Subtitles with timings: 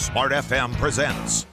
[0.00, 1.44] Smart FM presents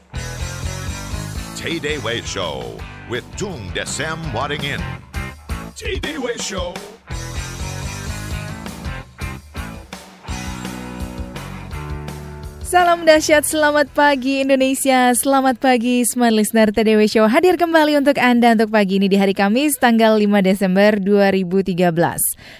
[1.57, 2.79] Tay Day Way Show
[3.09, 4.81] with Tung Desem Wadding In.
[5.75, 6.73] Tay Day Way Show.
[12.67, 18.59] Salam dahsyat, selamat pagi Indonesia, selamat pagi Smart Listener TDW Show hadir kembali untuk Anda
[18.59, 21.87] untuk pagi ini di hari Kamis tanggal 5 Desember 2013.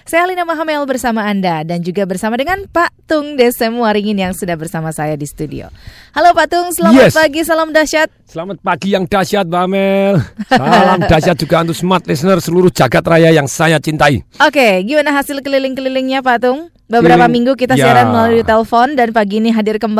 [0.08, 4.56] Saya Alina Mahamel bersama Anda dan juga bersama dengan Pak Tung Desem Waringin yang sudah
[4.56, 5.68] bersama saya di studio.
[6.16, 7.12] Halo Pak Tung, selamat Yes.
[7.12, 8.08] pagi, salam dahsyat.
[8.24, 13.32] Selamat pagi yang dahsyat Mbak Amel Salam dahsyat juga untuk smart listener seluruh jagat raya
[13.32, 16.68] yang saya cintai Oke, gimana hasil keliling-kelilingnya Pak Tung?
[16.88, 17.84] Beberapa Keliling- minggu kita ya.
[17.84, 19.96] siaran melalui telepon dan pagi ini hadir kembali.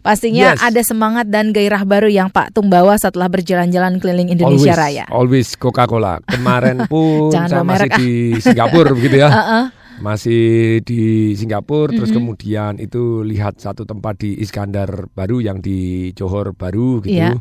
[0.00, 0.64] Pastinya Yes.
[0.64, 5.04] ada semangat dan gairah baru yang Pak Tung bawa setelah berjalan-jalan keliling Indonesia always, Raya.
[5.12, 7.98] Always Coca-Cola Kemarin pun saya masih merek, ah.
[8.00, 8.10] di
[8.40, 9.64] Singapura begitu ya Heeh.
[10.00, 15.78] Masih di Singapura Terus kemudian itu lihat satu tempat di Iskandar Baru Yang di
[16.16, 17.36] Johor Baru gitu Iya.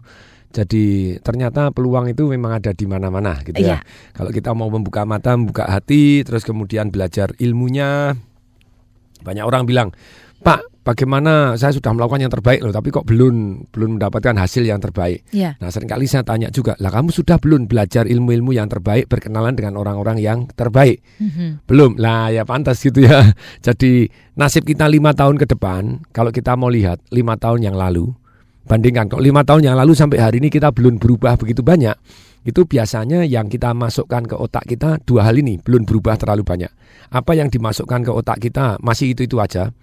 [0.49, 3.77] Jadi ternyata peluang itu memang ada di mana-mana gitu Iya.
[3.77, 3.85] ya.
[4.17, 8.17] Kalau kita mau membuka mata, membuka hati, terus kemudian belajar ilmunya,
[9.21, 9.87] banyak orang bilang,
[10.41, 14.79] Pak, bagaimana saya sudah melakukan yang terbaik loh, tapi kok belum belum mendapatkan hasil yang
[14.81, 15.23] terbaik.
[15.31, 15.59] Iya.
[15.59, 19.53] Nah sering kali saya tanya juga, lah kamu sudah belum belajar ilmu-ilmu yang terbaik, berkenalan
[19.53, 21.03] dengan orang-orang yang terbaik?
[21.19, 21.67] Mhm.
[21.67, 23.31] Belum, lah ya pantas gitu ya.
[23.65, 28.09] Jadi nasib kita lima tahun ke depan, kalau kita mau lihat lima tahun yang lalu,
[28.65, 31.95] bandingkan kok lima tahun yang lalu sampai hari ini kita belum berubah begitu banyak,
[32.47, 36.71] itu biasanya yang kita masukkan ke otak kita dua hal ini belum berubah terlalu banyak.
[37.11, 39.73] Apa yang dimasukkan ke otak kita masih itu itu aja.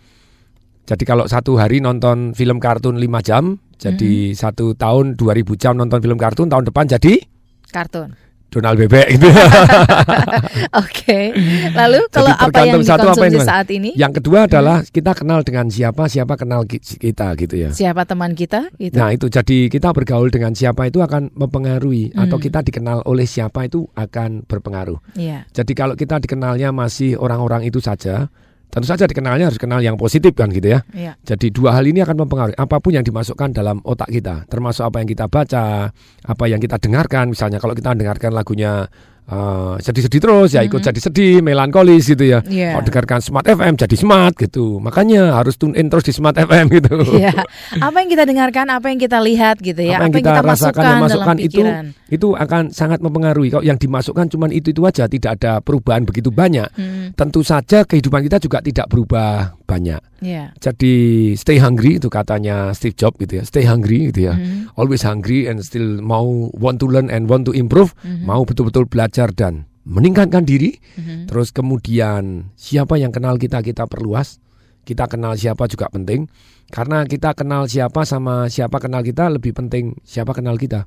[0.87, 5.99] Jadi kalau satu hari nonton film kartun 5 jam, jadi satu tahun 2000 jam nonton
[5.99, 7.19] film kartun, tahun depan jadi
[7.67, 8.15] Kartun.
[8.47, 9.27] Donald Bebek gitu.
[10.81, 11.35] Oke.
[11.73, 13.91] Lalu kalau Jadi apa yang satu, apa yang- saat ini?
[13.95, 17.71] Yang kedua adalah kita kenal dengan siapa, siapa kenal ki- kita gitu ya.
[17.71, 18.71] Siapa teman kita?
[18.77, 18.95] Gitu.
[18.95, 22.23] Nah itu jadi kita bergaul dengan siapa itu akan mempengaruhi Hmm.
[22.23, 25.03] atau kita dikenal oleh siapa itu akan berpengaruh.
[25.15, 25.45] Iya.
[25.51, 28.31] Jadi kalau kita dikenalnya masih orang-orang itu saja,
[28.71, 30.81] tentu saja dikenalnya harus kenal yang positif kan gitu ya.
[30.93, 31.13] Iya.
[31.25, 35.01] Jadi dua hal ini akan mempengaruhi apa pun yang dimasukkan dalam otak kita, termasuk apa
[35.01, 35.91] yang kita baca,
[36.27, 37.33] apa yang kita dengarkan.
[37.33, 38.87] Misalnya kalau kita dengarkan lagunya
[39.27, 42.41] eh, sedih-sedih terus, ya ikut jadi sedih, melankolis gitu ya.
[42.41, 42.51] Hmm.
[42.51, 42.71] Iya.
[42.79, 44.79] Kalau dengarkan Smart FM jadi smart gitu.
[44.79, 46.95] Makanya harus tune in terus di Smart FM gitu.
[47.19, 47.45] Iya.
[47.83, 50.85] Apa yang kita dengarkan, apa yang kita lihat gitu ya, Apa yang kita rasakan, masukkan,
[50.87, 51.61] yang masukkan dalam itu
[52.07, 53.51] itu akan sangat mempengaruhi.
[53.51, 56.71] Kalau yang dimasukkan cuman itu itu aja, tidak ada perubahan begitu banyak.
[56.77, 59.99] Hmm, Tentu saja kehidupan kita juga tidak berubah banyak.
[60.23, 60.55] Iya.
[60.63, 60.95] Jadi
[61.37, 63.45] stay hungry itu katanya Steve Jobs gitu ya.
[63.45, 64.35] Stay hungry gitu ya.
[64.39, 64.79] Mhm.
[64.79, 68.25] Always hungry and still mau want to learn and want to improve, Mhm.
[68.25, 70.77] mau betul-betul belajar dan meningkatkan diri.
[70.99, 71.31] Mhm.
[71.31, 74.43] Terus kemudian siapa yang kenal kita kita perluas.
[74.87, 76.29] Kita kenal siapa juga penting.
[76.67, 80.87] Karena kita kenal siapa sama siapa kenal kita lebih penting siapa kenal kita.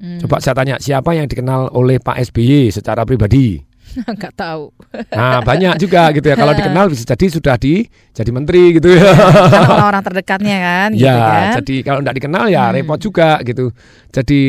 [0.00, 0.18] Hmm.
[0.22, 3.58] Coba saya tanya siapa yang dikenal oleh Pak SBY secara pribadi?
[4.16, 4.70] Nggak tahu.
[5.10, 6.38] Nah banyak juga gitu ya.
[6.38, 9.12] Kalau dikenal bisa jadi sudah di jadi menteri gitu ya.
[9.50, 11.52] Karena orang-orang terdekatnya kan, gitu ya, kan.
[11.62, 12.74] jadi kalau tidak dikenal ya Hmm.
[12.78, 13.74] repot juga gitu.
[14.14, 14.40] Jadi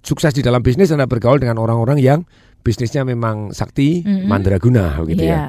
[0.02, 2.24] sukses di dalam bisnis, Anda bergaul dengan orang-orang yang
[2.60, 4.26] bisnisnya memang sakti, Mhm.
[4.26, 5.30] mandraguna gitu Iya.
[5.30, 5.44] ya.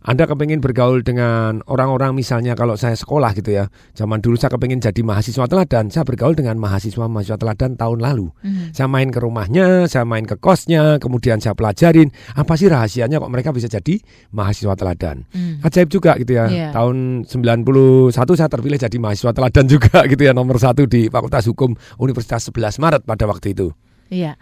[0.00, 3.68] Anda kepengen bergaul dengan orang-orang misalnya kalau saya sekolah gitu ya.
[3.92, 8.32] Zaman dulu saya kepengen jadi mahasiswa teladan, saya bergaul dengan mahasiswa-mahasiswa teladan tahun lalu.
[8.40, 8.72] Mhm.
[8.72, 13.28] Saya main ke rumahnya, saya main ke kosnya, kemudian saya pelajarin apa sih rahasianya kok
[13.28, 14.00] mereka bisa jadi
[14.32, 15.28] mahasiswa teladan.
[15.36, 15.68] Mhm.
[15.68, 16.48] Ajaib juga gitu ya.
[16.48, 16.68] Iya.
[16.72, 21.76] Tahun 91 saya terpilih jadi mahasiswa teladan juga gitu ya nomor satu di Fakultas Hukum
[22.00, 23.68] Universitas 11 Maret pada waktu itu.
[24.10, 24.34] Iya.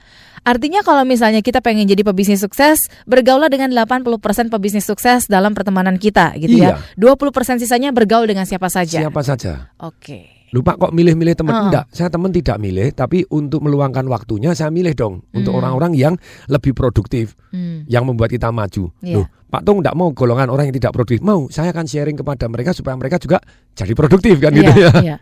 [0.43, 6.00] Artinya kalau misalnya kita pengen jadi pebisnis sukses, bergaulah dengan 80% pebisnis sukses dalam pertemanan
[6.00, 6.81] kita gitu ya.
[6.97, 9.05] 20% sisanya bergaul dengan siapa saja.
[9.05, 9.76] Siapa saja.
[9.79, 10.41] Oke.
[10.49, 11.65] Lupa kok milih-milih teman Heeh.
[11.69, 11.85] enggak.
[11.93, 15.61] Saya teman tidak milih, tapi untuk meluangkan waktunya saya milih dong untuk Hmm.
[15.61, 16.15] orang-orang yang
[16.49, 17.85] lebih produktif, Hmm.
[17.85, 18.88] yang membuat kita maju.
[19.05, 19.20] Iya.
[19.20, 21.20] Loh, Pak Tung enggak mau golongan orang yang tidak produktif.
[21.20, 23.44] Mau, saya akan sharing kepada mereka supaya mereka juga
[23.76, 24.93] jadi produktif kan gitu Iya, ya.
[25.05, 25.17] iya.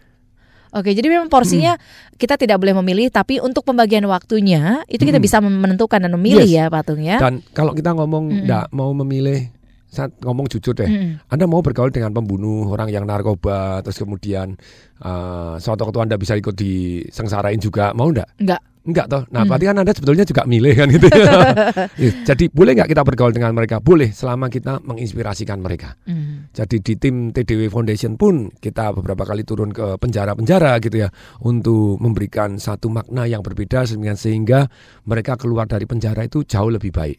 [0.75, 1.79] Oke, jadi memang porsinya
[2.17, 5.25] kita tidak boleh memilih, tapi untuk pembagian waktunya itu kita Mm.
[5.25, 6.57] bisa menentukan dan memilih Yes.
[6.57, 7.21] ya, Patung ya.
[7.21, 8.43] Dan kalau kita ngomong Mm-mm.
[8.45, 9.53] enggak mau memilih
[9.87, 10.85] saya ngomong jujur deh.
[10.85, 11.25] Mm-mm.
[11.33, 14.59] Anda mau bergaul dengan pembunuh, orang yang narkoba, terus kemudian
[15.01, 18.29] uh, suatu waktu Anda bisa ikut disengsarain juga, mau enggak?
[18.37, 18.61] Enggak.
[18.87, 19.23] Enggak toh.
[19.35, 19.51] Nah, Hmm.
[19.51, 21.07] berarti kan Anda sebetulnya juga milih kan gitu.
[21.11, 21.27] ya.
[22.07, 23.83] Ya, Jadi boleh nggak kita bergaul dengan mereka?
[23.83, 25.99] Boleh, selama kita menginspirasikan mereka.
[26.07, 26.55] Mm.
[26.55, 31.09] Jadi di tim TDW Foundation pun kita beberapa kali turun ke penjara-penjara gitu ya
[31.43, 34.71] untuk memberikan satu makna yang berbeda sehingga
[35.05, 37.19] mereka keluar dari penjara itu jauh lebih baik.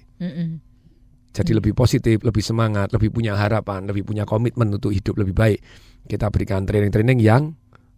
[1.36, 5.60] Jadi lebih positif, lebih semangat, lebih punya harapan, lebih punya komitmen untuk hidup lebih baik.
[6.08, 7.54] Kita berikan training-training yang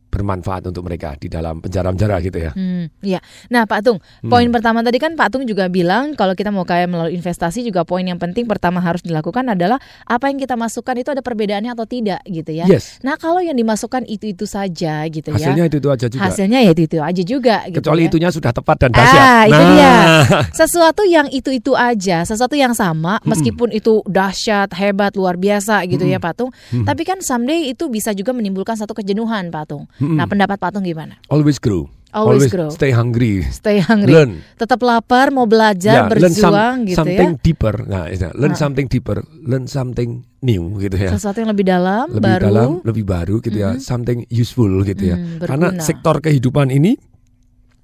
[0.10, 2.52] bermanfaat untuk mereka di dalam penjara-penjara gitu ya.
[2.52, 3.22] Hmm, iya.
[3.48, 4.30] Nah, Pak Tung, Hmm.
[4.30, 7.86] poin pertama tadi kan Pak Tung juga bilang kalau kita mau kaya melalui investasi juga
[7.86, 11.86] poin yang penting pertama harus dilakukan adalah apa yang kita masukkan itu ada perbedaannya atau
[11.86, 12.66] tidak gitu ya.
[12.66, 12.98] Yes.
[13.00, 15.54] Nah, kalau yang dimasukkan itu-itu saja gitu ya.
[15.54, 16.24] Hasilnya itu itu aja juga.
[16.26, 18.08] Hasilnya ya itu-itu aja juga gitu Kecuali ya.
[18.10, 19.22] itunya sudah tepat dan dahsyat.
[19.22, 19.94] Ah, itu nah, dia.
[20.66, 26.18] Sesuatu yang itu-itu aja, sesuatu yang sama meskipun itu dahsyat, hebat, luar biasa gitu ya,
[26.18, 26.52] Pak Tung.
[26.74, 29.86] Tapi kan someday itu bisa juga menimbulkan satu kejenuhan, Pak Tung.
[30.10, 31.22] Nah, pendapat Pak Tung gimana?
[31.28, 31.86] always grow.
[32.10, 32.74] Always grow.
[32.74, 33.46] stay hungry.
[33.46, 34.10] Stay hungry.
[34.10, 34.42] Learn.
[34.58, 37.42] Tetap lapar, mau belajar, Ya, learn some- berjuang gitu something ya.
[37.46, 37.76] deeper.
[37.86, 38.04] Nah,
[38.34, 38.58] learn Ah.
[38.58, 40.10] something deeper, learn something
[40.42, 41.14] new gitu ya.
[41.14, 42.44] Sesuatu yang lebih dalam, lebih baru.
[42.44, 45.22] dalam, lebih baru gitu ya, something useful gitu ya.
[45.22, 45.86] Hmm, Karena berguna.
[45.86, 46.98] sektor kehidupan ini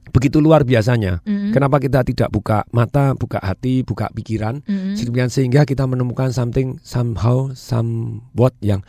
[0.09, 1.21] begitu luar biasanya.
[1.21, 1.51] Mm-mm.
[1.51, 4.63] Kenapa kita tidak buka mata, buka hati, buka pikiran.
[4.95, 8.81] Sedemikian sehingga kita menemukan something somehow somewhat yang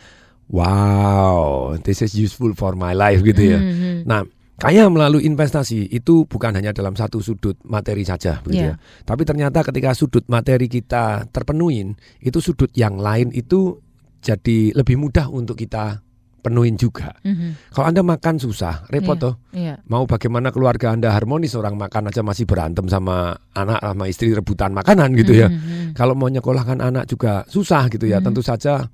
[0.51, 3.59] wow, this is useful for my life gitu ya.
[3.59, 4.07] Mhm.
[4.07, 4.23] Nah,
[4.57, 8.75] kaya melalui investasi itu bukan hanya dalam satu sudut materi saja begitu Iya.
[8.75, 9.05] ya.
[9.05, 13.81] Tapi ternyata ketika sudut materi kita terpenuhin, itu sudut yang lain itu
[14.23, 16.03] jadi lebih mudah untuk kita
[16.41, 17.11] penuhin juga.
[17.27, 17.75] Mhm.
[17.75, 19.23] Kalau Anda makan susah, repot Iya.
[19.27, 19.35] toh.
[19.51, 19.75] Iya.
[19.91, 24.71] Mau bagaimana keluarga Anda harmonis, orang makan aja masih berantem sama anak sama istri rebutan
[24.71, 25.51] makanan gitu ya.
[25.51, 25.99] Mhm.
[25.99, 28.23] Kalau mau nyekolahkan anak juga susah gitu ya.
[28.23, 28.31] Hmm.
[28.31, 28.87] Tentu saja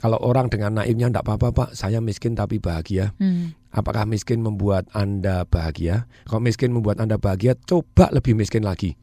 [0.00, 3.12] kalau orang dengan naifnya enggak apa-apa Pak, saya miskin tapi bahagia.
[3.20, 3.52] Mhm.
[3.68, 6.08] Apakah miskin membuat Anda bahagia?
[6.24, 8.96] Kalau miskin membuat Anda bahagia, coba lebih miskin lagi.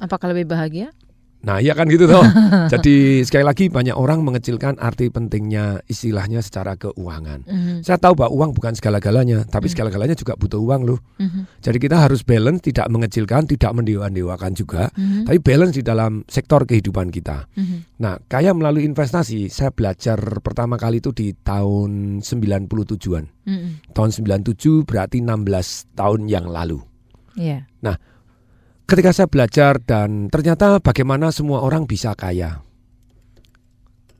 [0.00, 0.96] Apakah lebih bahagia?
[1.38, 2.18] Nah, iya kan gitu toh.
[2.72, 7.46] Jadi sekali lagi banyak orang mengecilkan arti pentingnya istilahnya secara keuangan.
[7.46, 7.86] Mhm.
[7.86, 10.98] Saya tahu bahwa uang bukan segala-galanya, tapi segala-galanya juga butuh uang loh.
[11.22, 11.62] Mhm.
[11.62, 15.30] Jadi kita harus balance, tidak mengecilkan, tidak mendewa-dewakan juga, Mhm.
[15.30, 17.46] tapi balance di dalam sektor kehidupan kita.
[17.54, 18.02] Mhm.
[18.02, 23.30] Nah, kaya melalui investasi, saya belajar pertama kali itu di tahun 97-an.
[23.46, 23.94] Mhm.
[23.94, 26.82] Tahun 97 berarti 16 tahun yang lalu.
[27.38, 27.70] Iya.
[28.88, 32.64] Ketika saya belajar dan ternyata bagaimana semua orang bisa kaya.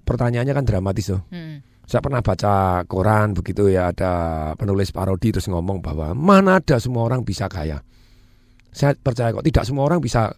[0.04, 1.24] Pertanyaannya kan dramatis loh.
[1.32, 1.64] Mhm.
[1.88, 4.12] Saya pernah baca koran begitu ya ada
[4.60, 7.80] penulis parodi terus ngomong bahwa mana ada semua orang bisa kaya.
[8.68, 10.36] Saya percaya kok tidak semua orang bisa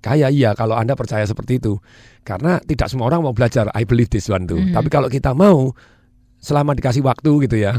[0.00, 1.76] kaya iya kalau Anda percaya seperti itu.
[2.24, 3.68] Karena tidak semua orang mau belajar.
[3.76, 4.56] I believe this one tuh.
[4.56, 4.72] Mhm.
[4.72, 5.76] Tapi kalau kita mau
[6.40, 7.76] selama dikasih waktu gitu ya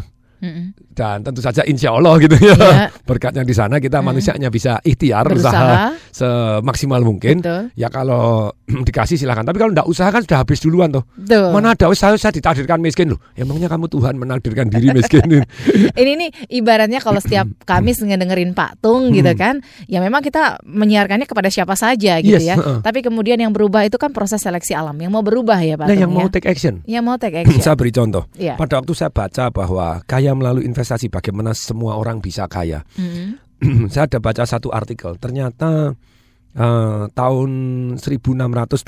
[0.88, 2.88] Dan tentu saja insya Allah gitu ya Iya.
[3.10, 4.06] berkatnya di sana kita Mhm.
[4.06, 5.88] manusianya bisa ikhtiar usaha Berusaha.
[6.12, 7.39] semaksimal mungkin.
[7.39, 7.62] Betul.
[7.74, 8.53] Ya kalau
[8.88, 9.41] dikasih silahkan.
[9.41, 11.03] Tapi kalau tidak usaha kan sudah habis duluan tuh.
[11.13, 11.50] Betul.
[11.51, 13.20] Mana ada "Oh, saya, saya ditakdirkan miskin loh.
[13.34, 15.25] Emangnya kamu Tuhan menakdirkan diri miskin?
[16.01, 21.25] Ini nih ibaratnya kalau setiap Kamis ngedengerin Pak Tung gitu kan, ya memang kita menyiarkannya
[21.25, 22.56] kepada siapa saja gitu Yes, ya.
[22.79, 24.96] Tapi kemudian yang berubah itu kan proses seleksi alam.
[24.96, 26.17] Yang mau berubah ya Pak nah Tung yang ya.
[26.17, 26.74] mau take action.
[26.84, 27.60] Yang mau take action.
[27.60, 28.24] Saya beri contoh.
[28.36, 28.56] Iya.
[28.56, 32.84] Pada waktu saya baca bahwa kaya melalui investasi bagaimana semua orang bisa kaya.
[32.98, 33.88] Mhm.
[33.93, 35.15] saya ada baca satu artikel.
[35.17, 35.93] Ternyata
[36.53, 37.50] uh, tahun
[37.98, 38.86] 1626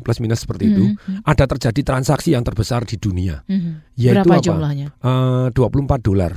[0.00, 1.24] plus minus seperti itu Mhm.
[1.24, 3.96] ada terjadi transaksi yang terbesar di dunia Mhm.
[3.96, 4.44] yaitu Berapa apa?
[4.44, 4.88] jumlahnya?
[5.00, 6.32] Eh, 24 dolar.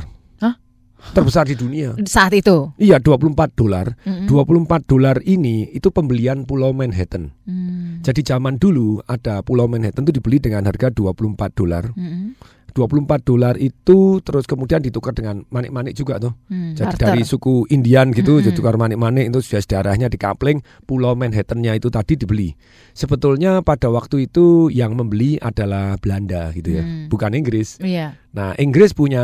[0.99, 1.95] Terbesar di dunia.
[2.03, 2.75] Saat itu.
[2.75, 3.95] Iya, 24 dolar.
[4.03, 4.27] Mhm.
[4.27, 7.31] 24 dolar ini itu pembelian Pulau Manhattan.
[7.47, 8.03] Hmm.
[8.03, 11.95] Jadi zaman dulu ada Pulau Manhattan itu dibeli dengan harga 24 dolar.
[11.95, 12.35] Mhm.
[12.71, 16.33] 24 dolar itu terus kemudian ditukar dengan manik-manik juga tuh.
[16.47, 17.07] Hmm, Jadi barter.
[17.09, 18.45] dari suku Indian gitu, Mm-mm.
[18.45, 22.53] jadi tukar manik-manik itu sudah sejarahnya di kapling Pulau Manhattan-nya itu tadi dibeli.
[22.93, 27.07] Sebetulnya pada waktu itu yang membeli adalah Belanda gitu ya, Hmm.
[27.07, 27.79] bukan Inggris.
[27.79, 28.17] Iya.
[28.29, 29.23] Nah, Inggris punya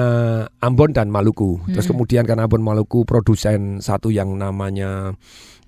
[0.66, 1.62] Ambon dan Maluku.
[1.70, 1.94] Terus Mm-mm.
[1.94, 5.14] kemudian karena Ambon Maluku produsen satu yang namanya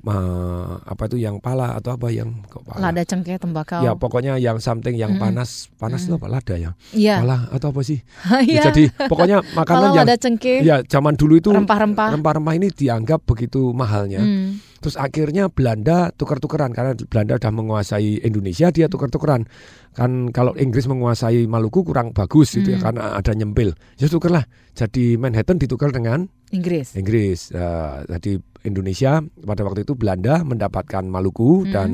[0.01, 2.89] eh, apa itu yang pala atau apa yang kok pala?
[2.89, 3.85] Lada cengkeh tembakau.
[3.85, 5.21] Ya pokoknya yang something yang Mm-mm.
[5.21, 6.25] panas panas itu Mm-mm.
[6.25, 6.71] apa lada ya?
[6.97, 7.15] Iya.
[7.21, 8.01] Pala atau apa sih?
[8.47, 8.61] Iya.
[8.61, 12.17] Ya, jadi pokoknya makanan yang lada cengkeh, ya zaman dulu itu rempah-rempah.
[12.17, 14.21] rempah-rempah ini dianggap begitu mahalnya.
[14.25, 14.65] Hmm.
[14.77, 19.49] Terus akhirnya Belanda tukar-tukaran karena Belanda sudah menguasai Indonesia dia tukar-tukaran.
[19.91, 22.85] Kan kalau Inggris menguasai Maluku kurang bagus gitu ya Hmm.
[22.85, 23.73] karena ada nyempil.
[23.97, 24.45] Ya tukarlah.
[24.77, 26.93] Jadi Manhattan ditukar dengan Inggris.
[26.93, 27.49] Inggris.
[27.49, 28.31] Eh, jadi
[28.63, 31.71] Indonesia pada waktu itu Belanda mendapatkan Maluku Hmm.
[31.73, 31.89] dan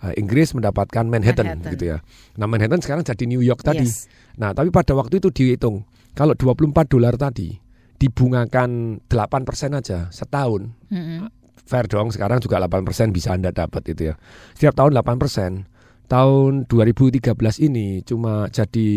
[0.00, 1.72] eh, Inggris mendapatkan Manhattan, Manhattan.
[1.74, 1.98] gitu ya.
[2.38, 3.82] Nah, Manhattan sekarang jadi New York tadi.
[3.82, 4.06] Yes.
[4.38, 5.82] Nah, tapi pada waktu itu dihitung
[6.14, 7.58] kalau 24 dolar tadi
[8.00, 10.72] dibungakan 8% aja setahun.
[10.88, 11.28] Mm-mm.
[11.64, 14.14] Fair dong, sekarang juga 8% bisa Anda dapat itu ya.
[14.56, 15.66] Setiap tahun 8%.
[16.10, 18.90] Tahun 2013 ini cuma jadi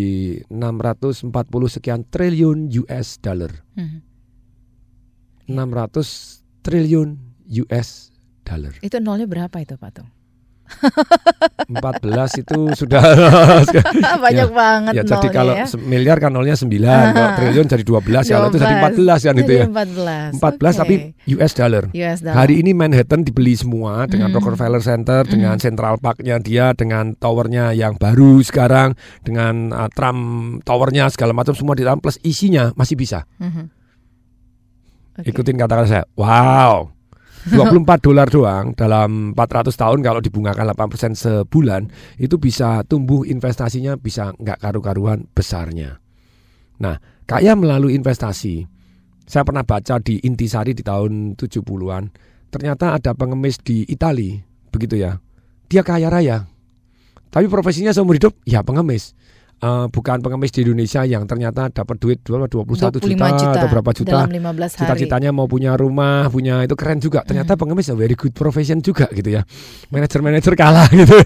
[0.49, 1.29] 640
[1.69, 3.53] sekian triliun US dollar.
[3.77, 4.01] Mhm.
[5.53, 7.21] 600 triliun
[7.69, 8.09] US
[8.41, 8.73] dollar.
[8.81, 10.09] Itu nolnya berapa itu, Pak Tung?
[11.63, 13.03] 14 itu sudah
[14.23, 15.65] Banyak banget ya jadi kalau ya.
[15.79, 19.51] miliar kan nolnya 9, kalau triliun jadi 12 ya, kalau itu jadi 14 kan itu
[19.51, 19.65] ya.
[19.67, 20.39] 14.
[20.39, 20.77] 14 Oke.
[20.79, 20.95] tapi
[21.33, 21.83] US dollar.
[21.89, 22.35] US dollar.
[22.35, 24.35] Hari ini Manhattan dibeli semua dengan Mm.
[24.39, 25.61] Rockefeller Center, dengan Mm.
[25.61, 30.19] Central Park-nya dia, dengan towernya yang baru sekarang, dengan uh, Trump
[30.63, 33.25] towernya segala macam semua di dalam plus isinya masih bisa.
[33.37, 33.65] Mhm.
[35.13, 35.29] Oke.
[35.29, 36.03] Ikutin kata-kata saya.
[36.15, 36.92] Wow.
[37.51, 44.31] 24 dolar doang dalam 400 tahun kalau dibungakan 8% sebulan itu bisa tumbuh investasinya bisa
[44.39, 45.99] nggak karu-karuan besarnya.
[46.79, 46.95] Nah,
[47.27, 48.67] kaya melalui investasi.
[49.23, 52.03] Saya pernah baca di Intisari di tahun 70-an.
[52.51, 54.35] Ternyata ada pengemis di Itali,
[54.67, 55.15] begitu ya.
[55.71, 56.43] Dia kaya raya.
[57.33, 59.15] Tapi profesinya seumur hidup ya pengemis.
[59.63, 63.91] Eh, bukan pengemis di Indonesia yang ternyata dapat duit 21 25 juta, juta atau berapa
[63.95, 64.79] juta dalam 15 hari.
[64.83, 67.23] cita-citanya mau punya rumah, punya itu keren juga.
[67.23, 67.61] Ternyata Hmm.
[67.63, 69.47] pengemis a very good profession juga gitu ya.
[69.87, 71.15] Manajer-manajer kalah gitu.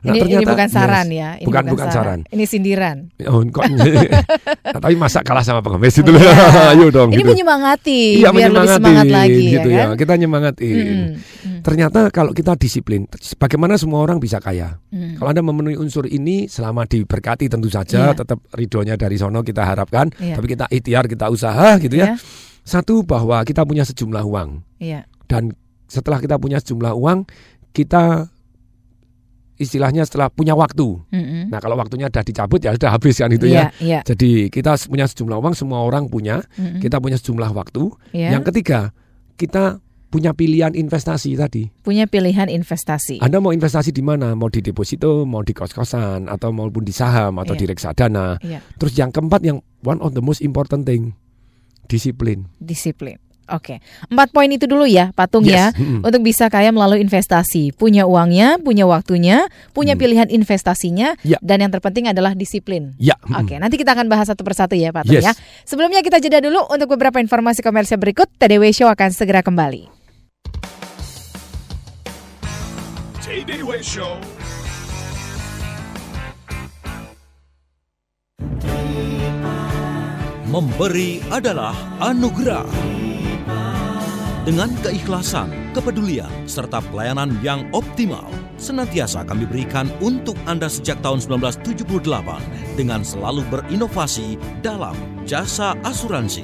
[0.00, 1.12] Nah, ini, ini ternyata- bukan saran yes.
[1.12, 1.30] ya.
[1.36, 2.18] Ini Bukan- bukan saran.
[2.26, 2.96] Ini sindiran.
[3.28, 3.64] Oh, kok
[4.70, 6.16] Nah, tapi masa kalah sama pengemis itu loh.
[6.16, 6.32] Iya.
[6.72, 7.30] Ayo dong Ini gitu.
[7.30, 9.84] menyemangati Iya biar lebih menyemangati semangat lagi gitu ya ya.
[9.84, 9.96] kan.
[9.96, 10.96] Kita nyemangatin.
[11.44, 11.60] Mm.
[11.60, 13.04] Ternyata kalau kita disiplin,
[13.36, 14.80] bagaimana semua orang bisa kaya?
[14.88, 15.16] Mm.
[15.16, 18.16] Kalau Anda memenuhi unsur ini selama diberkati tentu saja Iya.
[18.16, 20.34] tetap ridhonya dari sono kita harapkan, Iya.
[20.34, 22.12] tapi kita ikhtiar, kita usaha gitu ya.
[22.12, 22.16] Ya,
[22.60, 25.04] Satu bahwa kita punya sejumlah uang Iya.
[25.26, 25.52] dan
[25.84, 27.28] setelah kita punya sejumlah uang,
[27.70, 28.28] kita
[29.60, 30.96] istilahnya setelah punya waktu.
[31.12, 31.52] Mm-mm.
[31.52, 33.68] Nah, kalau waktunya sudah dicabut ya sudah habis kan itu ya.
[33.68, 34.00] Iya, iya.
[34.02, 36.80] Jadi kita punya sejumlah uang, semua orang punya, Mm-mm.
[36.80, 37.92] kita punya sejumlah waktu.
[38.16, 38.40] Iya.
[38.40, 38.96] Yang ketiga,
[39.36, 39.78] kita
[40.10, 41.70] punya pilihan investasi tadi.
[41.86, 43.22] punya pilihan investasi.
[43.22, 44.34] Anda mau investasi di mana?
[44.34, 47.60] Mau di deposito, mau di kos-kosan, atau maupun di saham atau Iya.
[47.62, 48.26] di reksadana.
[48.42, 48.58] Iya.
[48.74, 51.14] Terus yang keempat yang one of the most important thing,
[51.86, 52.50] disiplin.
[52.58, 53.22] Disiplin.
[53.50, 55.74] Oke, empat poin itu dulu ya, patung ya.
[55.74, 55.82] Yes.
[55.82, 56.06] Mm-mm.
[56.06, 60.00] Untuk bisa kaya melalui investasi, punya uangnya, punya waktunya, punya Hmm.
[60.00, 61.36] pilihan investasinya, Ya.
[61.42, 62.94] dan yang terpenting adalah disiplin.
[62.96, 63.18] Ya.
[63.20, 63.42] mm-mm.
[63.42, 65.26] Oke, nanti kita akan bahas satu persatu ya, Pak Tung Yes.
[65.26, 65.32] ya.
[65.66, 68.30] Sebelumnya kita jeda dulu untuk beberapa informasi komersial berikut.
[68.38, 69.90] TDW Show akan segera kembali.
[73.20, 74.18] TDW Show.
[80.50, 82.66] Memberi adalah anugerah.
[84.50, 85.46] Dengan keikhlasan,
[85.78, 88.26] kepedulian, serta pelayanan yang optimal,
[88.58, 91.86] senantiasa kami berikan untuk Anda sejak tahun 1978
[92.74, 96.42] dengan selalu berinovasi dalam jasa asuransi.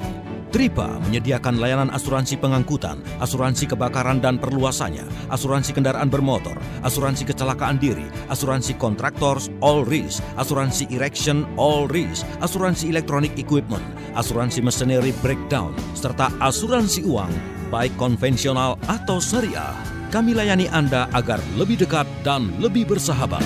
[0.55, 6.55] Tripa menyediakan layanan asuransi pengangkutan, asuransi kebakaran dan perluasannya, asuransi kendaraan bermotor,
[6.87, 13.83] asuransi kecelakaan diri, asuransi kontraktors all risk, asuransi erection all risk, asuransi electronic equipment,
[14.15, 19.75] asuransi machinery breakdown, serta asuransi uang baik konvensional atau syariah.
[20.07, 23.43] Kami layani Anda agar lebih dekat dan lebih bersahabat.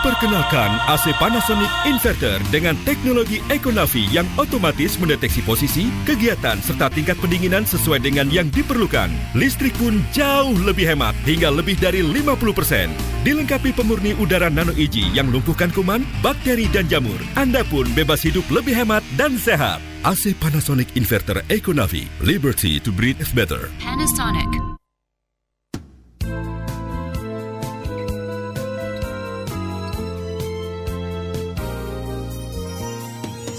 [0.03, 7.63] Memperkenalkan AC Panasonic Inverter dengan teknologi Econavi yang otomatis mendeteksi posisi, kegiatan serta tingkat pendinginan
[7.63, 9.07] sesuai dengan yang diperlukan.
[9.31, 12.91] Listrik pun jauh lebih hemat hingga lebih dari 50%.
[13.23, 17.23] Dilengkapi pemurni udara nano EG yang lumpuhkan kuman, bakteri dan jamur.
[17.39, 19.79] Anda pun bebas hidup lebih hemat dan sehat.
[20.03, 22.11] AC Panasonic Inverter Econavi.
[22.19, 23.71] Liberty to breathe better.
[23.79, 24.82] Panasonic.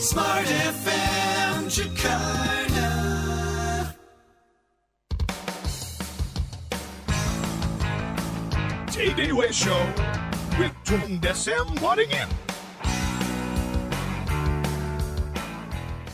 [0.04, 2.88] Smart FM Jakarta
[8.92, 9.80] TDW Show
[10.58, 12.43] with Tung Desem Waddingin.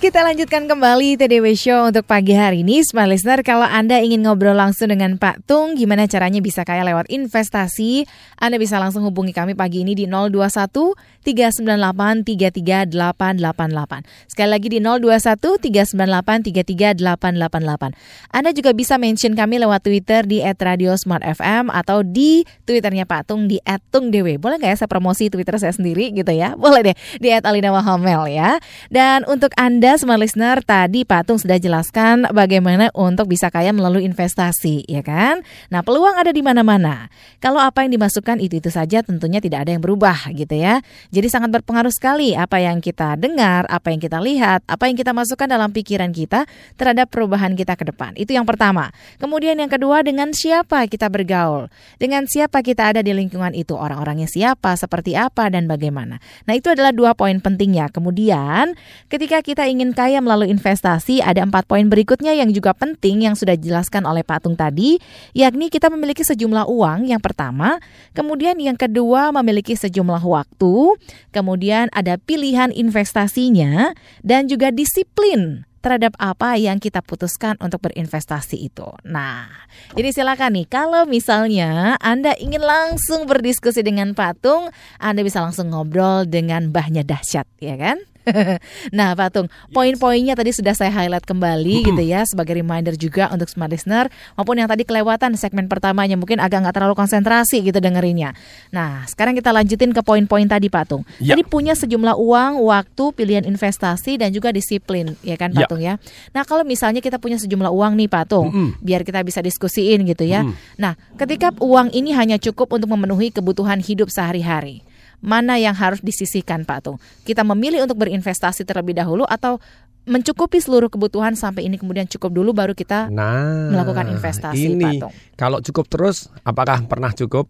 [0.00, 2.80] Kita lanjutkan kembali TDW Show untuk pagi hari ini.
[2.80, 7.12] Smart Listener, kalau Anda ingin ngobrol langsung dengan Pak Tung, gimana caranya bisa kaya lewat
[7.12, 8.08] investasi?
[8.40, 14.24] Anda bisa langsung hubungi kami pagi ini di 021 398 33888.
[14.24, 17.92] Sekali lagi di 021 398 33888.
[18.32, 23.60] Anda juga bisa mention kami lewat Twitter di @radiosmartfm atau di Twitternya Pak Tung di
[23.92, 24.40] @tungdewe.
[24.40, 26.56] Boleh nggak ya saya promosi Twitter saya sendiri gitu ya?
[26.56, 28.56] Boleh deh di @alina Wahamel ya.
[28.88, 34.04] Dan untuk Anda smart listener tadi Pak Tung sudah jelaskan bagaimana untuk bisa kaya melalui
[34.04, 35.40] investasi, ya kan?
[35.72, 37.08] Nah, peluang ada di mana-mana.
[37.40, 40.84] Kalau apa yang dimasukkan itu-itu saja tentunya tidak ada yang berubah gitu ya.
[41.08, 45.16] Jadi sangat berpengaruh sekali apa yang kita dengar, apa yang kita lihat, apa yang kita
[45.16, 46.44] masukkan dalam pikiran kita
[46.76, 48.12] terhadap perubahan kita ke depan.
[48.20, 48.92] Itu yang pertama.
[49.16, 51.72] Kemudian yang kedua dengan siapa kita bergaul.
[51.96, 56.20] Dengan siapa kita ada di lingkungan itu, orang-orangnya siapa, seperti apa dan bagaimana.
[56.44, 57.88] Nah, itu adalah dua poin pentingnya.
[57.88, 58.76] Kemudian
[59.08, 63.56] ketika kita ingin kaya melalui investasi, ada empat poin berikutnya yang juga penting yang sudah
[63.56, 65.00] dijelaskan oleh Pak Tung tadi,
[65.32, 67.80] yakni kita memiliki sejumlah uang yang pertama,
[68.12, 71.00] kemudian yang kedua memiliki sejumlah waktu,
[71.32, 78.84] kemudian ada pilihan investasinya, dan juga disiplin terhadap apa yang kita putuskan untuk berinvestasi itu.
[79.08, 79.48] Nah,
[79.96, 84.68] jadi silakan nih kalau misalnya Anda ingin langsung berdiskusi dengan Patung,
[85.00, 87.96] Anda bisa langsung ngobrol dengan Mbahnya Dahsyat, ya kan?
[88.96, 93.72] nah, Patung, poin-poinnya tadi sudah saya highlight kembali gitu ya sebagai reminder juga untuk smart
[93.72, 98.36] listener maupun yang tadi kelewatan segmen pertamanya mungkin agak nggak terlalu konsentrasi gitu dengerinnya.
[98.70, 101.02] Nah, sekarang kita lanjutin ke poin-poin tadi, Patung.
[101.18, 101.34] Ya.
[101.34, 105.66] Tadi punya sejumlah uang, waktu, pilihan investasi dan juga disiplin, ya kan, Ya.
[105.66, 105.98] Patung ya.
[106.30, 108.78] Nah, kalau misalnya kita punya sejumlah uang nih, Patung, Mm-mm.
[108.78, 110.46] biar kita bisa diskusiin gitu ya.
[110.46, 110.54] Mm.
[110.78, 114.86] Nah, ketika uang ini hanya cukup untuk memenuhi kebutuhan hidup sehari-hari,
[115.20, 116.96] mana yang harus disisihkan, Pak Tung?
[117.22, 119.60] Kita memilih untuk berinvestasi terlebih dahulu atau
[120.04, 124.92] mencukupi seluruh kebutuhan sampai ini kemudian cukup dulu baru kita Nah, melakukan investasi, ini Pak
[125.06, 125.12] Tung?
[125.36, 127.46] kalau cukup terus, apakah pernah cukup?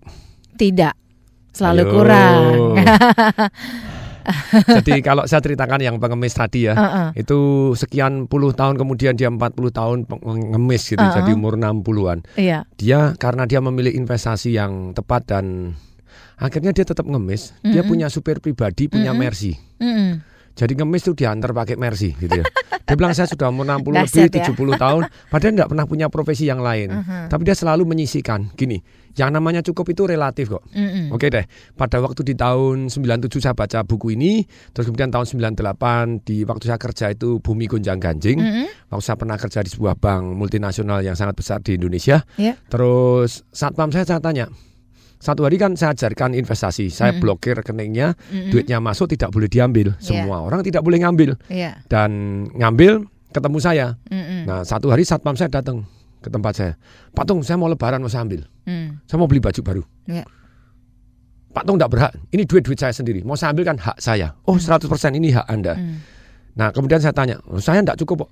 [0.54, 0.92] tidak
[1.50, 1.90] selalu Ayo.
[1.90, 2.44] kurang.
[4.68, 7.24] Jadi kalau saya ceritakan yang pengemis tadi ya, Heeh.
[7.24, 7.38] itu
[7.74, 9.40] sekian puluh tahun kemudian dia 40
[9.72, 11.16] tahun pengemis gitu, Uh-uh.
[11.16, 12.18] jadi umur 60-an.
[12.36, 12.68] Iya.
[12.76, 15.74] Dia karena dia memilih investasi yang tepat dan
[16.40, 17.52] akhirnya dia tetap ngemis.
[17.60, 17.90] Dia Mm-mm.
[17.92, 19.22] punya supir pribadi, punya Mm-mm.
[19.22, 19.52] Mercy.
[19.78, 20.24] Mm-mm.
[20.56, 22.44] Jadi ngemis tuh diantar pakai Mercy gitu ya.
[22.90, 24.50] Dia bilang saya sudah umur 60 lebih, ya.
[24.50, 26.90] 70 tahun, padahal nggak pernah punya profesi yang lain.
[26.90, 27.30] Mhm.
[27.30, 28.82] Tapi dia selalu menyisikan, gini,
[29.14, 30.66] yang namanya cukup itu relatif kok.
[30.74, 31.14] Mm-mm.
[31.14, 31.46] Oke deh,
[31.78, 34.42] pada waktu di tahun 97 saya baca buku ini,
[34.74, 38.42] terus kemudian tahun 98 di waktu saya kerja itu bumi gonjang ganjing.
[38.42, 38.66] Mm-mm.
[38.90, 42.26] Waktu saya pernah kerja di sebuah bank multinasional yang sangat besar di Indonesia.
[42.34, 42.58] Iya.
[42.66, 44.50] Terus satpam saya saya tanya,
[45.20, 48.48] satu hari kan saya ajarkan investasi, saya blokir rekeningnya, Mm-mm.
[48.48, 49.92] duitnya masuk tidak boleh diambil.
[49.94, 50.00] Iya.
[50.00, 51.84] Semua orang tidak boleh ngambil Iya.
[51.92, 52.10] dan
[52.56, 53.86] ngambil ketemu saya.
[54.08, 54.48] Mm-mm.
[54.48, 55.84] Nah satu hari satpam saya datang
[56.20, 56.72] ke tempat saya,
[57.12, 59.04] Pak Tung saya mau lebaran mau saya ambil, Mm.
[59.04, 59.82] saya mau beli baju baru.
[60.08, 60.24] Iya.
[61.50, 64.32] Pak Tung tidak berhak, ini duit-duit saya sendiri, mau saya ambil kan hak saya.
[64.46, 64.86] Oh 100%
[65.18, 65.74] ini hak Anda.
[65.76, 65.96] Mm.
[66.56, 68.30] Nah kemudian saya tanya, "Oh, saya tidak cukup kok.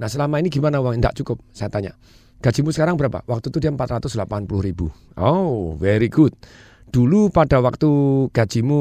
[0.00, 1.38] Nah selama ini gimana uang tidak cukup?
[1.52, 1.92] Saya tanya,
[2.44, 3.24] gajimu sekarang berapa?
[3.24, 4.20] Waktu itu dia 480
[4.60, 4.92] ribu.
[5.16, 6.36] Oh very good.
[6.92, 7.88] Dulu pada waktu
[8.30, 8.80] gajimu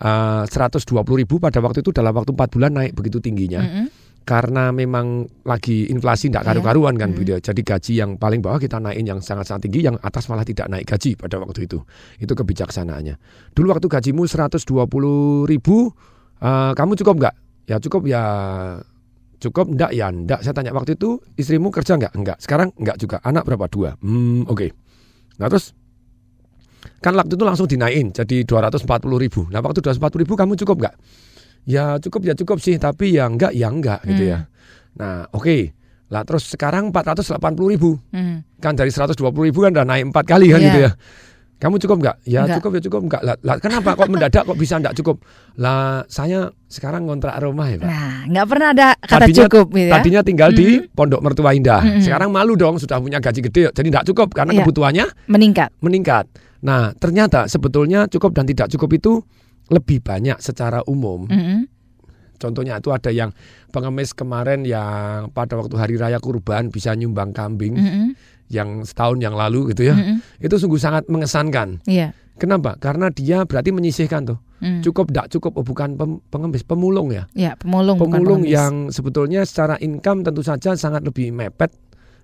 [0.00, 0.86] uh, 120
[1.18, 3.60] ribu, pada waktu itu dalam waktu 4 bulan naik begitu tingginya.
[3.60, 3.86] Mm-mm.
[4.22, 6.48] Karena memang lagi inflasi tidak Iya.
[6.54, 7.14] karu-karuan kan Mm.
[7.18, 7.40] begitu ya.
[7.42, 10.86] Jadi gaji yang paling bawah kita naikin yang sangat-sangat tinggi, yang atas malah tidak naik
[10.86, 11.82] gaji pada waktu itu.
[12.22, 13.18] Itu kebijaksanaannya.
[13.50, 15.90] Dulu waktu gajimu 120 ribu,
[16.38, 17.34] uh, kamu cukup nggak?
[17.66, 18.22] Ya cukup ya
[19.42, 20.46] cukup enggak ya enggak.
[20.46, 22.14] Saya tanya waktu itu istrimu kerja enggak?
[22.14, 22.38] Enggak.
[22.38, 23.18] Sekarang enggak juga.
[23.26, 23.66] Anak berapa?
[23.66, 23.90] Dua.
[23.98, 24.70] Hmm, oke.
[25.42, 25.74] Nah terus
[27.02, 28.86] kan waktu itu langsung dinaikin jadi 240
[29.18, 29.50] ribu.
[29.50, 30.94] Nah waktu 240 ribu kamu cukup enggak?
[31.62, 34.46] Ya cukup ya cukup sih, tapi ya enggak ya enggak gitu ya.
[34.98, 35.74] Nah oke.
[36.12, 37.40] Lah terus sekarang 480
[37.72, 37.96] ribu.
[38.12, 38.44] Mm.
[38.60, 39.16] Kan dari 120
[39.48, 40.66] ribu kan udah naik empat kali kan Iya.
[40.68, 40.90] gitu ya.
[41.62, 42.16] Kamu cukup enggak?
[42.26, 42.58] Ya Enggak.
[42.58, 43.22] cukup ya cukup enggak.
[43.22, 45.22] Lah, lah kenapa kok mendadak kok bisa enggak cukup?
[45.54, 47.86] Lah saya sekarang ngontrak rumah ya Pak.
[47.86, 49.92] Nah, nggak pernah ada kata Tadinya- cukup gitu ya.
[49.94, 51.78] Tadinya tinggal di Pondok Mertua Indah.
[51.80, 52.02] Mm-mm.
[52.02, 54.60] Sekarang malu dong sudah punya gaji gede, jadi tidak cukup karena Iya.
[54.60, 55.70] kebutuhannya Meningkat.
[55.78, 56.26] meningkat.
[56.60, 59.12] Nah, ternyata sebetulnya cukup dan tidak cukup itu
[59.68, 61.30] lebih banyak secara umum.
[61.30, 61.70] Mm-mm.
[62.34, 63.30] Contohnya itu ada yang
[63.70, 68.18] pengemis kemarin yang pada waktu hari raya kurban bisa nyumbang kambing Mm-mm.
[68.52, 69.96] Yang setahun yang lalu gitu ya.
[69.96, 70.20] Mm-mm.
[70.38, 71.80] Itu sungguh sangat mengesankan.
[71.88, 72.12] Iya.
[72.36, 72.76] Kenapa?
[72.76, 74.38] Karena dia berarti menyisihkan tuh.
[74.60, 74.84] Mm.
[74.84, 77.24] Cukup tidak cukup oh, bukan pem- pengemis, pemulung ya.
[77.32, 78.54] Ya, pemulung, bukan pemulung pengemis.
[78.54, 81.72] yang sebetulnya secara income tentu saja sangat lebih mepet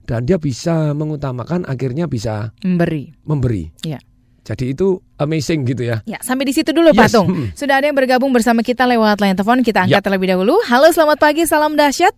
[0.05, 3.11] dan dia bisa mengutamakan akhirnya bisa memberi.
[3.25, 3.69] memberi.
[3.83, 3.99] Iya.
[4.45, 6.01] Jadi itu amazing gitu ya.
[6.09, 7.29] Ya, sampai di situ dulu Pak Yes, Tung.
[7.29, 7.47] mm.
[7.53, 9.61] Sudah ada yang bergabung bersama kita lewat line telepon.
[9.61, 10.05] Kita angkat Ya.
[10.05, 10.57] terlebih dahulu.
[10.65, 11.45] Halo, selamat pagi.
[11.45, 12.17] Salam dahsyat.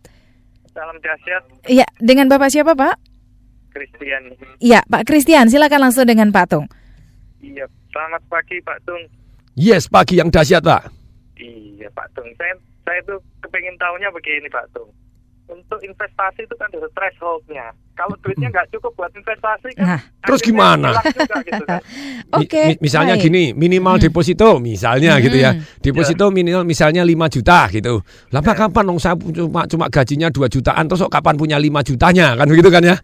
[0.71, 3.10] Salam dahsyat, Iya, dengan Bapak siapa, Pak?
[3.71, 4.23] Christian.
[4.59, 5.47] Iya, Pak Christian.
[5.47, 6.67] Silakan langsung dengan Pak Tung.
[7.39, 9.03] Iya, selamat pagi Pak Tung.
[9.53, 10.93] Yes, pagi yang dahsyat, Pak.
[11.37, 12.53] Iya Pak Tung, saya
[12.83, 14.91] saya tuh kepengin tahunya begini Pak Tung.
[15.47, 17.67] Untuk investasi itu kan ada thresholdnya.
[17.93, 19.83] Kalau duitnya nggak cukup buat investasi kan.
[19.85, 20.95] Nah, terus gimana?
[20.95, 21.83] juga gitu kan.
[22.39, 22.63] Oke.
[22.71, 23.25] mi- misalnya baik.
[23.25, 24.05] gini, minimal Hmm.
[24.05, 25.51] deposito misalnya gitu ya.
[25.51, 25.65] Hmm.
[25.81, 27.99] Deposito minimal misalnya 5 juta gitu.
[28.31, 32.39] Lah Pak, kapan dong saya cuma cuma gajinya 2 jutaan terus kapan punya 5 jutanya
[32.39, 32.97] kan begitu kan ya?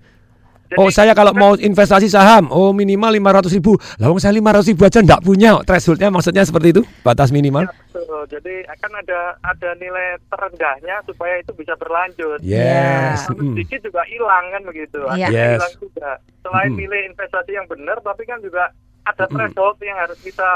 [0.67, 3.79] Jadi, Oh saya kalau mau investasi saham, oh minimal 500 ribu.
[4.03, 5.63] Lah wong saya 500 ribu aja enggak punya.
[5.63, 6.83] Thresholdnya maksudnya seperti itu?
[7.07, 7.71] Batas minimal?
[7.71, 8.23] Ya, betul.
[8.27, 12.43] Jadi akan ada ada nilai terendahnya supaya itu bisa berlanjut.
[12.43, 13.31] Yes.
[13.31, 13.55] Mm.
[13.55, 14.99] sedikit juga hilang kan begitu.
[15.15, 15.31] Iya.
[15.31, 15.55] Akhirnya Yes.
[15.55, 16.11] hilang juga.
[16.43, 16.79] Selain Mm.
[16.83, 18.65] milih investasi yang benar, tapi kan juga
[19.03, 19.33] ada Mm.
[19.33, 20.51] threshold yang harus kita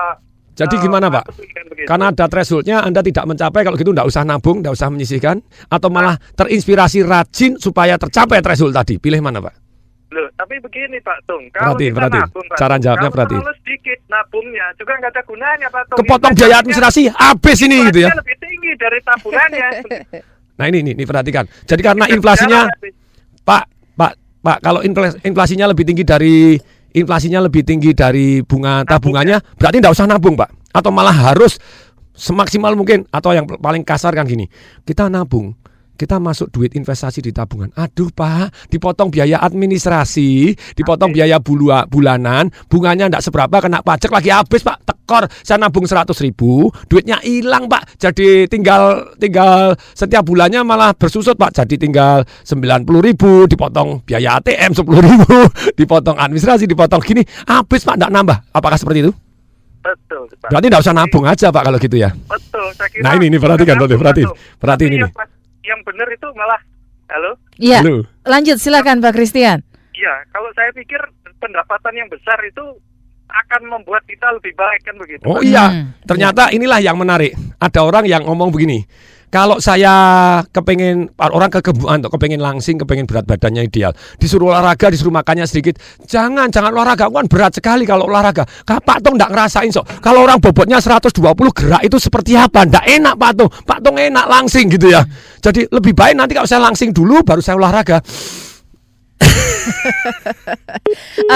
[0.51, 1.25] Jadi eh, gimana Pak?
[1.31, 1.65] kan.
[1.87, 5.39] Karena ada thresholdnya Anda tidak mencapai kalau gitu enggak usah nabung, enggak usah menyisihkan
[5.71, 8.99] atau malah terinspirasi rajin supaya tercapai threshold tadi.
[8.99, 9.70] Pilih mana Pak?
[10.11, 12.23] Loh, tapi begini Pak Tung, kalau Perhatiin, kita perhatiin.
[12.27, 13.41] nabung, Pak Cara jawabnya kalau perhatiin.
[13.41, 15.99] terlalu sedikit nabungnya juga nggak ada gunanya Pak Tung.
[15.99, 18.11] Kepotong biaya administrasi habis ini gitu ya.
[18.13, 19.69] Lebih tinggi dari tabungannya.
[20.61, 21.49] Nah ini ini, ini perhatikan.
[21.65, 22.69] Jadi karena inflasinya
[23.41, 23.63] Pak,
[23.97, 24.13] Pak,
[24.45, 26.53] Pak, kalau infla- inflasinya lebih tinggi dari
[26.93, 30.53] inflasinya lebih tinggi dari bunga tabungannya, berarti tidak usah nabung, Pak.
[30.71, 31.57] Atau malah harus
[32.13, 34.53] semaksimal mungkin atau yang paling kasar kan gini.
[34.85, 35.57] Kita nabung,
[36.01, 37.69] kita masuk duit investasi di tabungan.
[37.77, 44.33] Aduh, Pak, dipotong biaya administrasi, dipotong biaya bulu- bulanan, bunganya tidak seberapa kena pajak lagi
[44.33, 44.81] habis, Pak.
[44.89, 48.01] Tekor, saya nabung 100 ribu, duitnya hilang, Pak.
[48.01, 51.53] Jadi tinggal tinggal setiap bulannya malah bersusut, Pak.
[51.53, 55.37] Jadi tinggal 90 ribu, dipotong biaya ATM 10 ribu,
[55.81, 58.01] dipotong administrasi, dipotong gini, habis, Pak.
[58.01, 58.57] Tidak nambah.
[58.57, 59.13] Apakah seperti itu?
[59.85, 60.49] Betul, Pak.
[60.49, 62.09] Berarti tidak usah nabung aja, Pak, kalau gitu ya.
[62.13, 63.05] Betul, saya kira.
[63.05, 63.89] Nah, ini, ini, perhatikan, Tung.
[63.93, 64.29] perhatiin
[64.65, 65.05] Tapi ini.
[65.05, 66.61] Yang, yang benar itu malah,
[67.09, 67.33] halo?
[67.57, 68.05] Iya, Halo.
[68.25, 69.61] lanjut silakan Pak Christian.
[69.93, 71.01] Iya, kalau saya pikir
[71.37, 72.63] pendapatan yang besar itu
[73.31, 75.23] akan membuat kita lebih baik kan begitu.
[75.23, 77.31] Oh iya, Hmm, ternyata inilah yang menarik.
[77.61, 78.83] Ada orang yang ngomong begini.
[79.31, 79.95] Kalau saya
[80.51, 86.51] kepengen orang kegebuan, kepengen langsing, kepengen berat badannya ideal, disuruh olahraga, disuruh makannya sedikit, jangan,
[86.51, 88.43] jangan olahraga, kan berat sekali kalau olahraga.
[88.43, 90.03] Kak Pak Tong nggak ngerasain sok.
[90.03, 91.15] Kalau orang bobotnya 120
[91.55, 92.67] gerak itu seperti apa?
[92.67, 93.51] Nggak enak Pak Tong.
[93.63, 95.07] Pak Tong enak langsing gitu ya.
[95.39, 98.01] Jadi lebih baik nanti kalau saya langsing dulu, baru saya olahraga.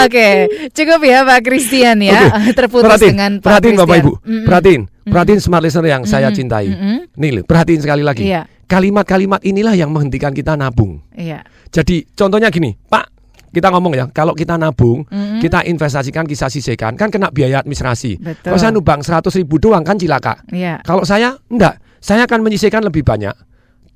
[0.04, 0.28] Oke,
[0.72, 2.32] cukup ya Pak Christian ya.
[2.32, 2.58] Oke.
[2.58, 4.02] Terputus perhatiin, dengan Pak perhatiin Bapak Christian.
[4.02, 4.44] Ibu, Mm-mm.
[4.48, 6.38] perhatiin, perhatiin smart listener yang saya Mm-mm.
[6.38, 6.66] cintai.
[6.72, 6.98] Mm-mm.
[7.16, 8.24] Nih, loh, perhatiin sekali lagi.
[8.26, 8.48] Iya.
[8.64, 11.04] Kalimat-kalimat inilah yang menghentikan kita nabung.
[11.12, 11.44] Iya.
[11.68, 13.06] Jadi contohnya gini, Pak,
[13.54, 15.38] kita ngomong ya, kalau kita nabung, Mm-mm.
[15.38, 18.18] kita investasikan, kita sisihkan, kan kena biaya administrasi.
[18.18, 18.50] Betul.
[18.50, 20.42] Kalau saya nubang 100 ribu doang kan cilaka.
[20.50, 20.82] Iya.
[20.82, 23.32] Kalau saya enggak, saya akan menyisihkan lebih banyak.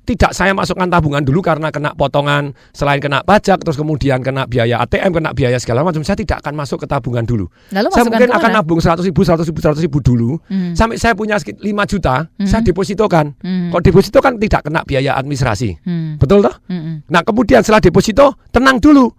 [0.09, 4.81] Tidak saya masukkan tabungan dulu karena kena potongan selain kena pajak terus kemudian kena biaya
[4.81, 7.45] ATM kena biaya segala macam saya tidak akan masuk ke tabungan dulu.
[7.69, 10.73] Lalu saya mungkin akan nabung 100 ribu 100 ribu 100 ribu dulu Hmm.
[10.73, 12.49] sampai saya punya sekitar 5 juta Mhm.
[12.49, 13.37] saya depositokan.
[13.37, 13.69] Hmm.
[13.69, 15.77] Kalau deposito kan tidak kena biaya administrasi.
[15.85, 16.17] Hmm.
[16.17, 16.57] Betul toh?
[16.65, 17.05] Mm-mm.
[17.05, 19.13] Nah kemudian setelah deposito tenang dulu.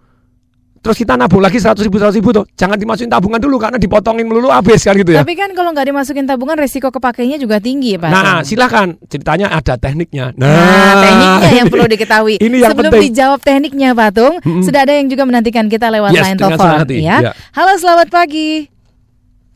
[0.81, 2.41] Terus kita nabung lagi 100 ribu 100 ribu tuh.
[2.57, 5.21] Jangan dimasukin tabungan dulu karena dipotongin melulu habis kan gitu ya.
[5.21, 8.09] Tapi kan kalau nggak dimasukin tabungan resiko kepakainya juga tinggi ya Pak.
[8.09, 10.33] Nah silakan ceritanya ada tekniknya.
[10.33, 10.49] Nah,
[10.97, 12.35] tekniknya yang ini- perlu diketahui.
[12.41, 13.03] Ini yang Sebelum penting.
[13.07, 14.65] dijawab tekniknya, Pak Tung, Mm-mm.
[14.65, 17.17] sudah ada yang juga menantikan kita lewat Yes, line telepon, ya.
[17.21, 17.31] ya.
[17.53, 18.65] Halo, selamat pagi.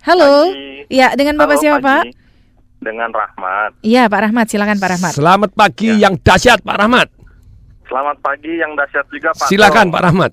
[0.06, 0.54] Halo.
[0.54, 0.94] Pagi.
[0.94, 2.04] Ya, dengan Bapak Halo, siapa, Pak?
[2.78, 3.72] Dengan Rahmat.
[3.82, 5.14] Iya, Pak Rahmat, silakan Pak Rahmat.
[5.18, 6.06] Selamat pagi Ya.
[6.06, 7.08] yang dahsyat Pak Rahmat.
[7.84, 9.50] Selamat pagi yang dahsyat juga Pak.
[9.50, 9.94] Silakan Tung.
[9.98, 10.32] Pak Rahmat.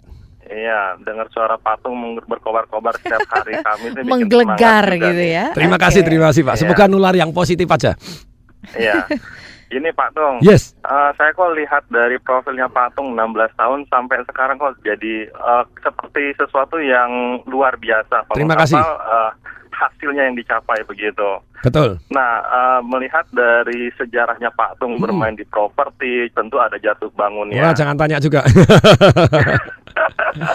[0.52, 5.30] Iya, dengar suara patung berkobar-kobar setiap hari kami itu Menggelegar gitu nih.
[5.32, 5.46] ya.
[5.56, 5.84] Terima Oke.
[5.88, 6.54] kasih, terima kasih Pak.
[6.54, 6.60] Iya.
[6.60, 7.96] Semoga nular yang positif aja.
[8.76, 9.08] Iya.
[9.72, 10.36] Ini Pak Tung.
[10.44, 10.76] Yes.
[10.84, 15.64] Eh, saya kok lihat dari profilnya Pak Tung 16 tahun sampai sekarang kok jadi eh,
[15.80, 17.08] seperti sesuatu yang
[17.48, 18.28] luar biasa.
[18.28, 18.76] Kalau Terima apa, kasih.
[18.76, 19.30] eh,
[19.83, 21.42] hasilnya yang dicapai begitu.
[21.62, 21.99] Betul.
[22.11, 25.03] Nah, eh, melihat dari sejarahnya Pak Tung Hmm.
[25.03, 27.62] bermain di properti, tentu ada jatuh bangunnya.
[27.62, 28.42] Wah, jangan tanya juga.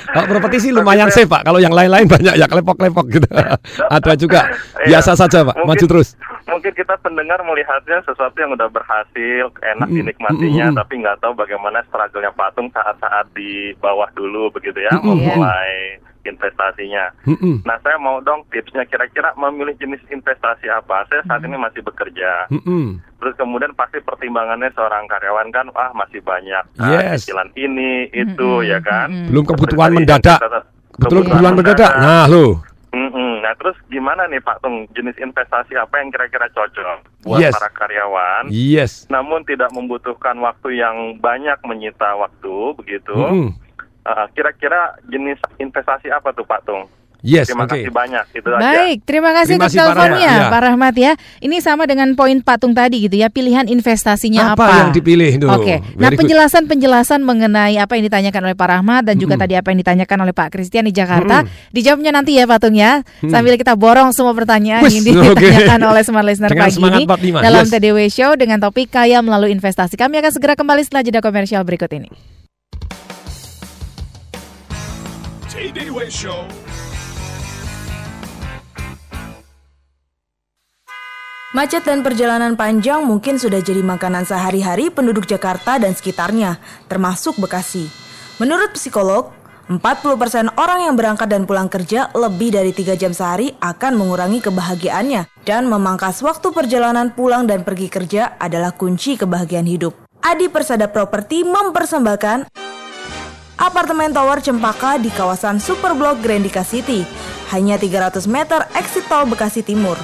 [0.10, 1.46] Kalau properti sih lumayan safe Pak.
[1.46, 3.30] Kalau yang lain-lain banyak ya klepok-klepok gitu.
[3.96, 4.50] Ada juga.
[4.82, 4.98] Iya.
[4.98, 5.56] Biasa saja Pak.
[5.56, 6.10] Mungkin- Maju terus.
[6.48, 10.80] Mungkin kita pendengar melihatnya sesuatu yang udah berhasil, enak Mm-mm, dinikmatinya, mm-mm.
[10.80, 17.10] tapi nggak tahu bagaimana struggle-nya Patung saat-saat di bawah dulu begitu ya, memulai investasinya.
[17.24, 17.63] Mm-mm.
[17.63, 21.08] Nah, saya mau dong tipsnya kira-kira memilih jenis investasi apa.
[21.08, 22.52] Saya saat ini masih bekerja.
[22.52, 23.00] Mm-mm.
[23.18, 27.26] Terus kemudian pasti pertimbangannya seorang karyawan kan, ah masih banyak ah, Yes.
[27.26, 29.08] cicilan ini, itu Mm-mm, ya kan.
[29.10, 29.32] mm-mm.
[29.32, 30.40] Belum kebutuhan yang mendadak.
[30.98, 31.92] Betul kebutuhan mendadak.
[31.98, 32.62] Nah, lo.
[32.88, 33.44] Mm-mm.
[33.44, 37.54] Nah terus gimana nih Pak Tung jenis investasi apa yang kira-kira cocok buat Yes.
[37.54, 38.44] para karyawan?
[38.50, 38.92] Yes.
[39.08, 43.13] Namun tidak membutuhkan waktu yang banyak menyita waktu begitu.
[43.13, 43.50] Mm-mm.
[44.08, 46.88] Uh, kira-kira jenis investasi apa tuh Pak Tung?
[47.26, 47.74] Yes, Terima oke.
[47.74, 48.62] kasih banyak itu aja.
[48.62, 50.38] Baik, terima kasih Terima untuk kasih, Pak teleponnya, Rahmat.
[50.38, 50.54] Iya.
[50.54, 51.12] Pak Rahmat ya.
[51.41, 54.63] Ini sama dengan poin patung tadi gitu ya, pilihan investasinya apa.
[54.63, 55.48] Apa yang dipilih itu?
[55.50, 56.20] Oke, nah Very good.
[56.24, 59.43] penjelasan-penjelasan mengenai apa yang ditanyakan oleh Pak Rahmat dan juga Mm-mm.
[59.50, 61.74] tadi apa yang ditanyakan oleh Pak Christian di Jakarta, Mm-mm.
[61.74, 66.54] dijawabnya nanti ya Patung ya, sambil kita borong semua pertanyaan yang ditanyakan oleh Smart Listener
[66.54, 67.72] Dengan pagi semangat ini 45, dalam yes.
[67.74, 69.98] TDW Show dengan topik kaya melalui investasi.
[69.98, 72.38] Kami akan segera kembali setelah jeda komersial berikut ini.
[75.58, 76.46] TDW Show.
[81.58, 87.89] Macet dan perjalanan panjang mungkin sudah jadi makanan sehari-hari penduduk Jakarta dan sekitarnya, termasuk Bekasi.
[88.38, 89.34] Menurut psikolog,
[89.65, 95.26] 40% orang yang berangkat dan pulang kerja lebih dari 3 jam sehari akan mengurangi kebahagiaannya
[95.41, 99.98] dan memangkas waktu perjalanan pulang dan pergi kerja adalah kunci kebahagiaan hidup.
[100.22, 102.66] Adi Persada Properti mempersembahkan
[103.67, 107.03] Apartemen Tower Cempaka di kawasan Superblok Grandika City,
[107.51, 109.99] hanya 300 meter exit tol Bekasi Timur.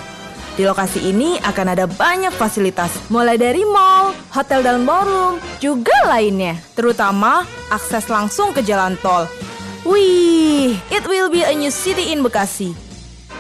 [0.60, 6.60] Di lokasi ini akan ada banyak fasilitas, mulai dari mall, hotel dan ballroom, juga lainnya.
[6.76, 9.32] Terutama akses langsung ke jalan tol.
[9.88, 12.76] Wih, it will be a new city in Bekasi.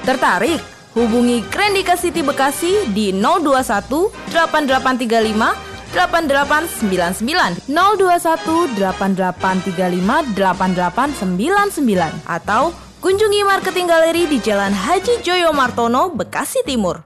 [0.07, 0.63] Tertarik?
[0.95, 14.25] Hubungi Grandika City Bekasi di 021 8835 8899 021 8835 8899 atau kunjungi marketing galeri
[14.25, 17.06] di Jalan Haji Joyo Martono, Bekasi Timur.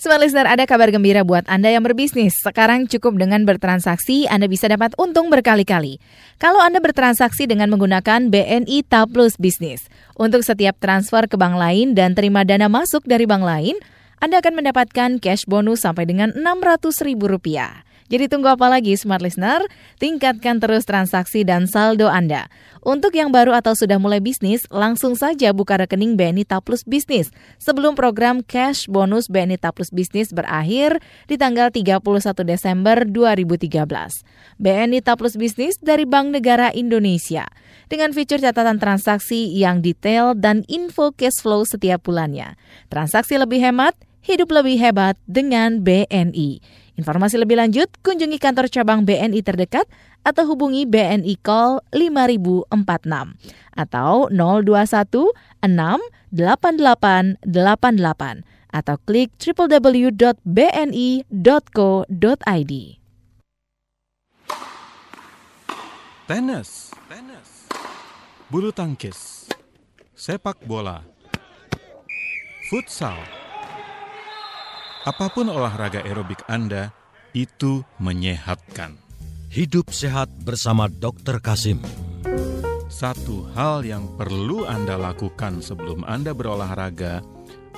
[0.00, 2.32] Smart Listener, ada kabar gembira buat Anda yang berbisnis.
[2.40, 6.00] Sekarang cukup dengan bertransaksi, Anda bisa dapat untung berkali-kali.
[6.40, 9.92] Kalau Anda bertransaksi dengan menggunakan BNI Tab Plus Bisnis.
[10.16, 13.76] Untuk setiap transfer ke bank lain dan terima dana masuk dari bank lain,
[14.20, 17.90] Anda akan mendapatkan cash bonus sampai dengan Rp600.000.
[18.10, 19.62] Jadi tunggu apa lagi smart listener?
[20.02, 22.50] Tingkatkan terus transaksi dan saldo Anda.
[22.82, 27.30] Untuk yang baru atau sudah mulai bisnis, langsung saja buka rekening BNI Taplus Bisnis
[27.62, 30.98] sebelum program cash bonus BNI Taplus Bisnis berakhir
[31.30, 32.02] di tanggal 31
[32.42, 33.78] Desember 2013.
[34.58, 37.46] BNI Taplus Bisnis dari Bank Negara Indonesia
[37.86, 42.58] dengan fitur catatan transaksi yang detail dan info cash flow setiap bulannya.
[42.90, 43.94] Transaksi lebih hemat,
[44.30, 46.62] hidup lebih hebat dengan BNI.
[46.94, 49.88] Informasi lebih lanjut, kunjungi kantor cabang BNI terdekat
[50.22, 52.70] atau hubungi BNI Call 5046
[53.72, 55.32] atau 021
[55.64, 60.22] 688 88 atau klik www.bni.co.id.
[66.30, 66.94] Tenis,
[68.46, 69.50] bulu tangkis,
[70.14, 71.02] sepak bola,
[72.70, 73.39] futsal.
[75.00, 76.92] Apa pun olahraga aerobik Anda,
[77.32, 79.00] itu menyehatkan.
[79.48, 81.40] Hidup sehat bersama Dr.
[81.40, 81.80] Kasim.
[82.92, 87.24] Satu hal yang perlu Anda lakukan sebelum Anda berolahraga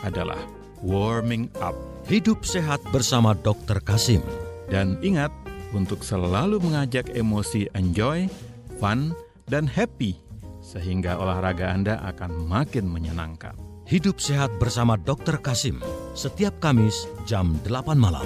[0.03, 0.43] adalah
[0.83, 1.79] warming up.
[2.11, 3.79] Hidup sehat bersama Dr.
[3.87, 4.27] Kasim.
[4.67, 5.31] Dan ingat
[5.71, 8.27] untuk selalu mengajak emosi enjoy,
[8.83, 9.15] fun,
[9.47, 10.19] dan happy
[10.59, 13.72] sehingga olahraga Anda akan makin menyenangkan.
[13.93, 15.37] Hidup sehat bersama Dr.
[15.37, 15.77] Kasim.
[16.17, 16.97] Setiap Kamis
[17.29, 18.25] jam 8 malam.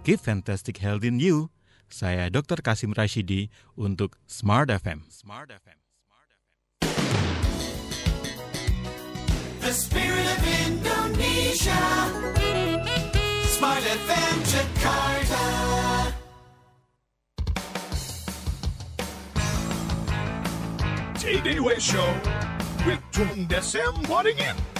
[0.00, 1.52] Keep fantastic health in you.
[1.92, 2.64] Saya Dr.
[2.64, 5.04] Kasim Rashidi untuk Smart FM.
[5.12, 5.76] Smart FM.
[9.60, 11.84] The spirit of Indonesia.
[13.52, 15.61] Smart FM Jakarta.
[21.22, 22.14] Tay Way Show
[22.84, 24.71] with Tung Desem Waddingin.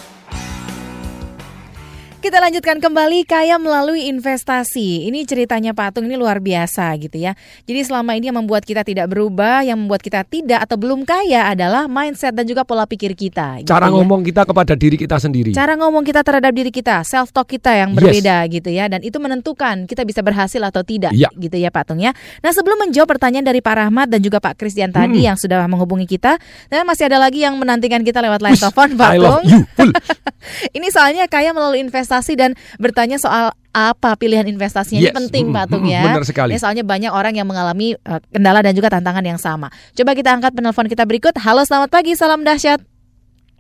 [2.23, 5.11] Kita lanjutkan kembali kaya melalui investasi.
[5.11, 7.35] Ini ceritanya Pak Atung ini luar biasa gitu ya.
[7.67, 11.51] Jadi selama ini yang membuat kita tidak berubah, yang membuat kita tidak atau belum kaya
[11.51, 13.67] adalah mindset dan juga pola pikir kita.
[13.67, 13.99] gitu Cara ya.
[13.99, 15.51] ngomong kita kepada diri kita sendiri.
[15.51, 17.99] Cara ngomong kita terhadap diri kita, self talk kita yang Yes.
[17.99, 21.27] berbeda gitu ya, dan itu menentukan kita bisa berhasil atau tidak, Iya.
[21.35, 22.15] gitu ya Pak Tung ya.
[22.39, 25.35] Nah sebelum menjawab pertanyaan dari Pak Rahmat dan juga Pak Christian tadi Hmm.
[25.35, 26.39] yang sudah menghubungi kita,
[26.71, 29.51] dan masih ada lagi yang menantikan kita lewat line telepon Pak I love Tung.
[29.51, 29.61] you.
[29.75, 29.91] Full.
[30.79, 35.17] Ini soalnya kaya melalui investasi dan bertanya soal apa pilihan investasinya ini Yes.
[35.17, 36.03] penting Mm, Pak Tung mm, ya.
[36.05, 36.51] benar sekali.
[36.53, 39.73] Ini soalnya banyak orang yang mengalami eh, kendala dan juga tantangan yang sama.
[39.93, 41.33] Coba kita angkat penelpon kita berikut.
[41.35, 42.85] Halo, selamat pagi, salam dahsyat.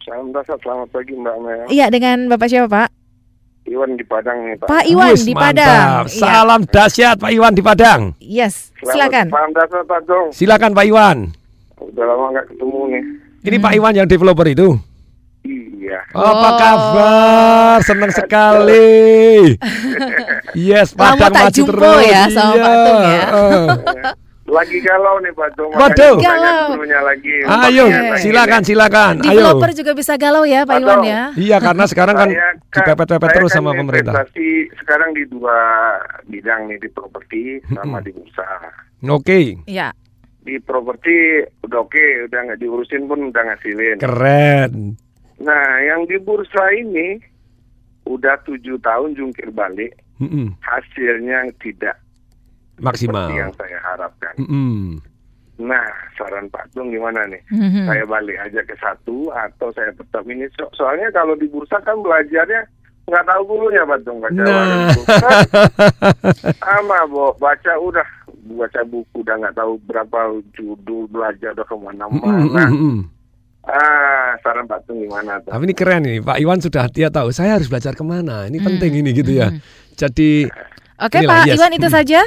[0.02, 1.64] Salam dasar, selamat pagi Mbak Mel.
[1.68, 2.88] Iya, dengan Bapak siapa Pak?
[3.62, 4.66] Iwan di Padang nih Pak.
[4.66, 5.54] Pak Iwan Wis, di mantap.
[5.54, 5.86] Padang.
[6.02, 6.18] Iya.
[6.18, 8.00] Salam dahsyat Pak Iwan di Padang.
[8.18, 9.30] Yes, silakan.
[9.30, 10.26] Salam dasar Pak Dong.
[10.28, 11.18] Silakan Pak Iwan.
[11.78, 13.04] Udah lama nggak ketemu nih.
[13.42, 13.64] Ini Hmm.
[13.64, 14.68] Pak Iwan yang developer itu.
[15.82, 15.98] Iya.
[16.08, 16.54] Apa Oh.
[16.56, 17.76] kabar?
[17.82, 19.02] Senang sekali.
[20.54, 22.04] Yes, Lama Padang tak maju jumpa terus.
[22.06, 23.22] ya sama Pak Tung ya.
[23.24, 23.66] eh.
[24.44, 25.48] Lagi galau nih Pak.
[25.56, 26.16] Waduh.
[26.20, 26.68] Tanya Galau.
[27.02, 27.34] lagi.
[27.40, 29.14] Ayo, Makanya lagi silakan, silakan.
[29.22, 29.32] Ayo.
[29.32, 31.04] Developer juga bisa galau ya Pak Pak Iwan Tung.
[31.08, 31.22] ya.
[31.34, 34.12] Iya, karena sekarang kan Saya dipepet-pepet terus kan sama pemerintah.
[34.12, 35.58] investasi sekarang di dua
[36.26, 38.44] bidang nih di properti sama di bursa.
[39.02, 39.88] Oke, Iya.
[40.38, 41.16] Di properti
[41.62, 43.96] udah oke, udah nggak diurusin pun udah ngasilin.
[43.96, 45.00] keren.
[45.42, 47.18] Nah, yang di bursa ini
[48.04, 50.54] udah tujuh tahun jungkir balik, Mm-mm.
[50.58, 51.98] hasilnya tidak
[52.78, 53.26] Maksimal.
[53.26, 54.34] seperti yang saya harapkan.
[54.38, 55.02] Mm-mm.
[55.58, 57.38] Nah, saran Pak Tung gimana nih?
[57.50, 57.86] Mhm.
[57.86, 60.48] Saya balik aja ke satu atau saya tetap ini?
[60.52, 62.66] So- soalnya kalau di bursa kan belajarnya
[63.04, 64.46] nggak tahu dulunya Pak Tung baca Nah.
[64.64, 65.28] di bursa.
[66.62, 67.34] Sama, Bo.
[67.36, 68.06] Baca udah
[68.52, 70.18] baca buku udah nggak tahu berapa
[70.52, 72.66] judul belajar udah ke mana-mana.
[72.66, 73.06] Mm-mm.
[73.62, 75.54] Ah, saran Pak Tung gimana tuh?
[75.54, 78.50] Tapi ini keren nih, Pak Iwan sudah dia tahu saya harus belajar ke mana.
[78.50, 78.66] Ini Mm.
[78.66, 79.54] penting ini gitu ya.
[79.94, 80.50] Jadi
[80.98, 81.56] Oke Inilah, Pak yes.
[81.58, 81.96] Iwan itu Hmm.
[81.98, 82.20] saja.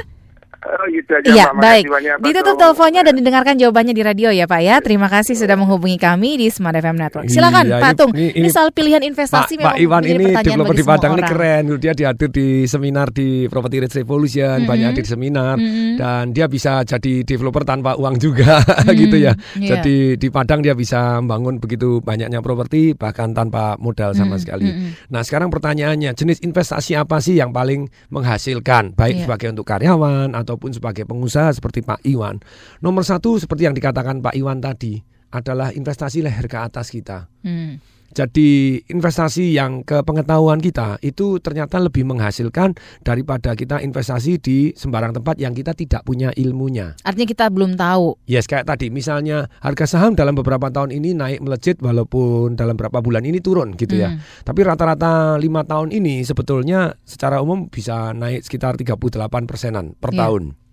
[0.68, 1.54] Oh, gitu aja, Iya, Pak.
[1.56, 1.84] baik.
[1.86, 4.76] Banyak, Pak Ditutup teleponnya dan didengarkan jawabannya di radio ya Pak ya.
[4.78, 7.26] Terima kasih sudah menghubungi kami di Smart FM Network.
[7.26, 8.10] Silakan Iya, Pak Tung.
[8.12, 11.12] ini- Ini, ini soal pilihan Pak, investasi Pak memang Iwan menjadi ini developer di Padang
[11.12, 11.62] ini keren.
[11.76, 14.66] Dia dihadir di seminar di Property Rate Revolution, Mm-mm.
[14.66, 15.94] banyak hadir di seminar Mm-mm.
[15.96, 19.32] dan dia bisa jadi developer tanpa uang juga Mm, gitu ya.
[19.54, 19.68] iya.
[19.72, 24.66] Jadi di Padang dia bisa membangun begitu banyaknya properti bahkan tanpa modal sama Mm, sekali.
[24.66, 24.90] mm-mm.
[25.08, 29.24] Nah, sekarang pertanyaannya, jenis investasi apa sih yang paling menghasilkan baik Iya.
[29.24, 32.40] sebagai untuk karyawan ataupun sebagai pengusaha seperti Pak Iwan?
[32.80, 34.96] Nomor satu seperti yang dikatakan Pak Iwan tadi
[35.28, 37.28] adalah investasi leher ke atas kita.
[37.44, 37.76] Hmm.
[38.12, 45.16] Jadi investasi yang ke pengetahuan kita itu ternyata lebih menghasilkan daripada kita investasi di sembarang
[45.16, 46.98] tempat yang kita tidak punya ilmunya.
[47.06, 48.18] Artinya kita belum tahu.
[48.28, 53.00] Yes, kayak tadi misalnya harga saham dalam beberapa tahun ini naik melejit walaupun dalam beberapa
[53.00, 54.12] bulan ini turun gitu ya.
[54.14, 54.20] Hmm.
[54.42, 60.20] Tapi rata-rata lima tahun ini sebetulnya secara umum bisa naik sekitar 38 persenan per Iya.
[60.26, 60.65] tahun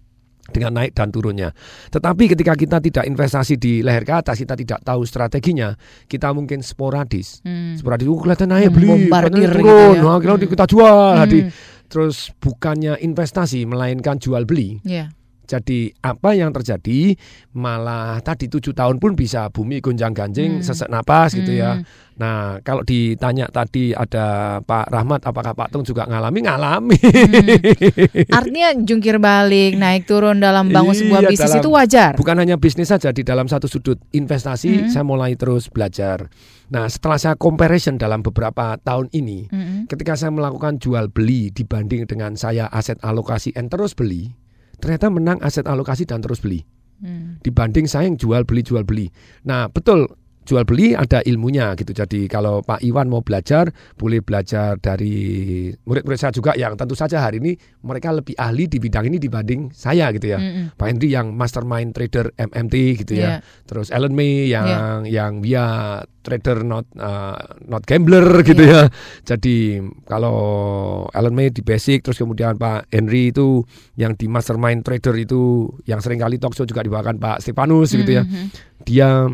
[0.52, 1.56] dengan naik dan turunnya.
[1.88, 5.72] Tetapi ketika kita tidak investasi di leher ke atas, kita tidak tahu strateginya,
[6.10, 7.40] kita mungkin sporadis.
[7.48, 7.80] Hmm.
[7.80, 10.02] Sporadis, oh kelihatan naik beli, Membombardir kelihatan gitu turun, ya.
[10.04, 10.52] nah, akhirnya Hmm.
[10.52, 10.98] kita jual.
[11.00, 11.22] Hmm.
[11.24, 11.40] Jadi,
[11.88, 14.84] terus bukannya investasi melainkan jual beli.
[14.84, 15.14] Iya.
[15.44, 17.20] Jadi apa yang terjadi
[17.52, 20.20] malah tadi tujuh tahun pun bisa bumi gonjang Hmm.
[20.24, 21.78] ganjing sesak napas gitu ya.
[21.78, 21.84] Hmm.
[22.14, 27.00] Nah kalau ditanya tadi ada Pak Rahmat apakah Pak Tung juga ngalami ngalami.
[28.30, 32.12] Artinya jungkir balik, naik turun dalam bangun sebuah Iya, bisnis dalam- itu wajar.
[32.16, 34.90] Bukan hanya bisnis saja di dalam satu sudut investasi Hmm.
[34.90, 36.30] saya mulai terus belajar.
[36.70, 39.80] Nah setelah saya comparison dalam beberapa tahun ini, Mm-mm.
[39.86, 44.34] ketika saya melakukan jual beli dibanding dengan saya aset alokasi and terus beli,
[44.84, 46.68] ternyata menang aset alokasi dan terus beli.
[47.04, 47.36] Hmm.
[47.44, 49.12] dibanding saya yang jual beli jual beli.
[49.44, 50.08] Nah betul
[50.44, 51.92] jual beli ada ilmunya gitu.
[51.92, 57.24] Jadi kalau Pak Iwan mau belajar boleh belajar dari murid-murid saya juga yang tentu saja
[57.24, 60.40] hari ini mereka lebih ahli di bidang ini dibanding saya gitu ya.
[60.40, 60.76] Mm-mm.
[60.76, 63.40] Pak Henry yang mastermind trader MMT gitu ya.
[63.40, 63.66] Iya.
[63.68, 67.36] Terus Alan May yang yang dia trader not uh,
[67.68, 68.88] not gambler gitu ya.
[69.28, 70.38] Jadi kalau
[71.12, 73.64] Alan May di basic terus kemudian Pak Henry itu
[74.00, 78.12] yang di mastermind trader itu yang sering kali talk show juga dibawakan Pak Stefanus gitu
[78.20, 78.24] ya.
[78.24, 78.48] Mhm.
[78.84, 79.28] Dia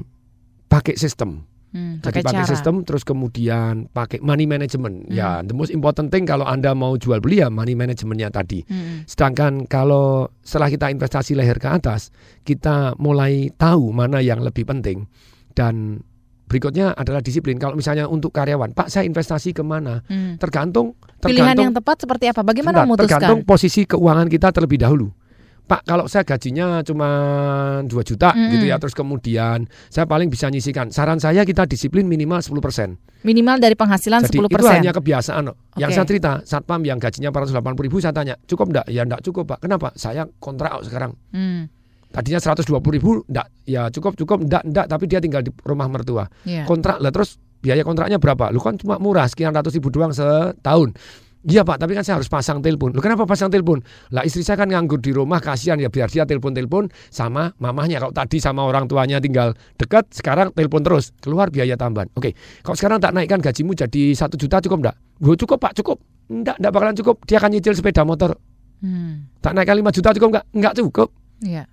[0.69, 1.43] pakai sistem.
[1.69, 2.49] Hmm, Jadi pakai pakai cara.
[2.49, 5.05] sistem terus kemudian pakai money management.
[5.05, 5.13] Hmm.
[5.13, 8.65] Ya, the most important thing kalau Anda mau jual beli ya money managementnya tadi.
[8.65, 9.05] Hmm.
[9.05, 12.09] Sedangkan kalau setelah kita investasi leher ke atas,
[12.41, 15.05] kita mulai tahu mana yang lebih penting
[15.53, 16.01] dan
[16.49, 17.61] berikutnya adalah disiplin.
[17.61, 20.01] Kalau misalnya untuk karyawan, Pak saya investasi ke mana?
[20.09, 20.41] Hmm.
[20.41, 22.41] Tergantung Pilihan tergantung yang tepat seperti apa?
[22.41, 23.13] Bagaimana Sebentar, memutuskan?
[23.21, 25.13] tergantung posisi keuangan kita terlebih dahulu.
[25.69, 27.07] Pak, kalau saya gajinya cuma
[27.85, 28.57] 2 juta Mm-mm.
[28.57, 30.89] gitu ya, terus kemudian saya paling bisa nyisikan.
[30.89, 32.97] Saran saya kita disiplin minimal 10%.
[33.21, 34.49] Minimal dari penghasilan Jadi 10%.
[34.49, 35.43] itu hanya kebiasaan.
[35.45, 35.69] loh.
[35.77, 38.85] Yang saya cerita, satpam yang gajinya 480 ribu saya tanya, cukup enggak?
[38.89, 39.59] Ya enggak cukup Pak.
[39.61, 39.93] Kenapa?
[39.93, 41.13] Saya kontrak sekarang.
[41.29, 41.69] Hmm.
[42.09, 43.47] Tadinya 120 ribu, enggak.
[43.69, 44.89] Ya cukup, cukup, enggak, enggak.
[44.89, 46.25] Tapi dia tinggal di rumah mertua.
[46.49, 46.65] Iya.
[46.65, 48.49] Kontrak lah terus biaya kontraknya berapa?
[48.49, 50.97] Lu kan cuma murah, sekian ratus ribu doang setahun.
[51.39, 52.91] Iya pak, tapi kan saya harus pasang telepon.
[52.91, 53.79] Lu kenapa pasang telepon?
[54.11, 58.03] Lah istri saya kan nganggur di rumah, kasihan ya biar dia telepon-telepon sama mamahnya.
[58.03, 62.11] Kalau tadi sama orang tuanya tinggal dekat, sekarang telepon terus, keluar biaya tambahan.
[62.19, 64.95] Oke, kalau sekarang tak naikkan gajimu jadi satu juta cukup enggak?
[65.23, 66.03] Gue cukup pak, cukup.
[66.27, 67.15] Enggak, enggak bakalan cukup.
[67.23, 68.35] Dia akan nyicil sepeda motor.
[68.83, 69.31] Hmm.
[69.39, 70.45] Tak naikkan 5 juta cukup enggak?
[70.51, 71.09] Enggak cukup.
[71.39, 71.63] Iya.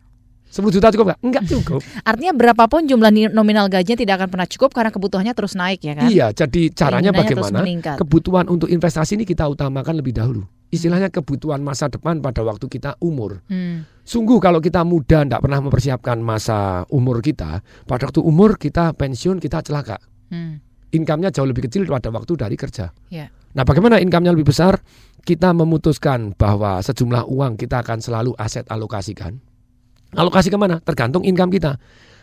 [0.47, 1.21] 10 juta cukup enggak?
[1.27, 1.81] Enggak cukup.
[2.09, 6.09] Artinya berapapun jumlah nominal gajinya tidak akan pernah cukup karena kebutuhannya terus naik ya kan?
[6.09, 7.61] Iya, jadi caranya bagaimana?
[7.99, 10.47] Kebutuhan untuk investasi ini kita utamakan lebih dahulu.
[10.71, 13.43] Istilahnya kebutuhan masa depan pada waktu kita umur.
[13.47, 13.87] Hmm.
[14.03, 19.39] Sungguh kalau kita muda tidak pernah mempersiapkan masa umur kita, pada waktu umur kita pensiun
[19.39, 19.99] kita celaka.
[20.31, 20.63] Hmm.
[20.95, 22.91] Income-nya jauh lebih kecil pada waktu dari kerja.
[23.11, 23.31] Ya.
[23.57, 24.79] Nah, bagaimana income-nya lebih besar?
[25.27, 29.43] Kita memutuskan bahwa sejumlah uang kita akan selalu aset alokasikan.
[30.15, 30.79] Alokasi ke mana?
[30.79, 31.75] Tergantung income kita.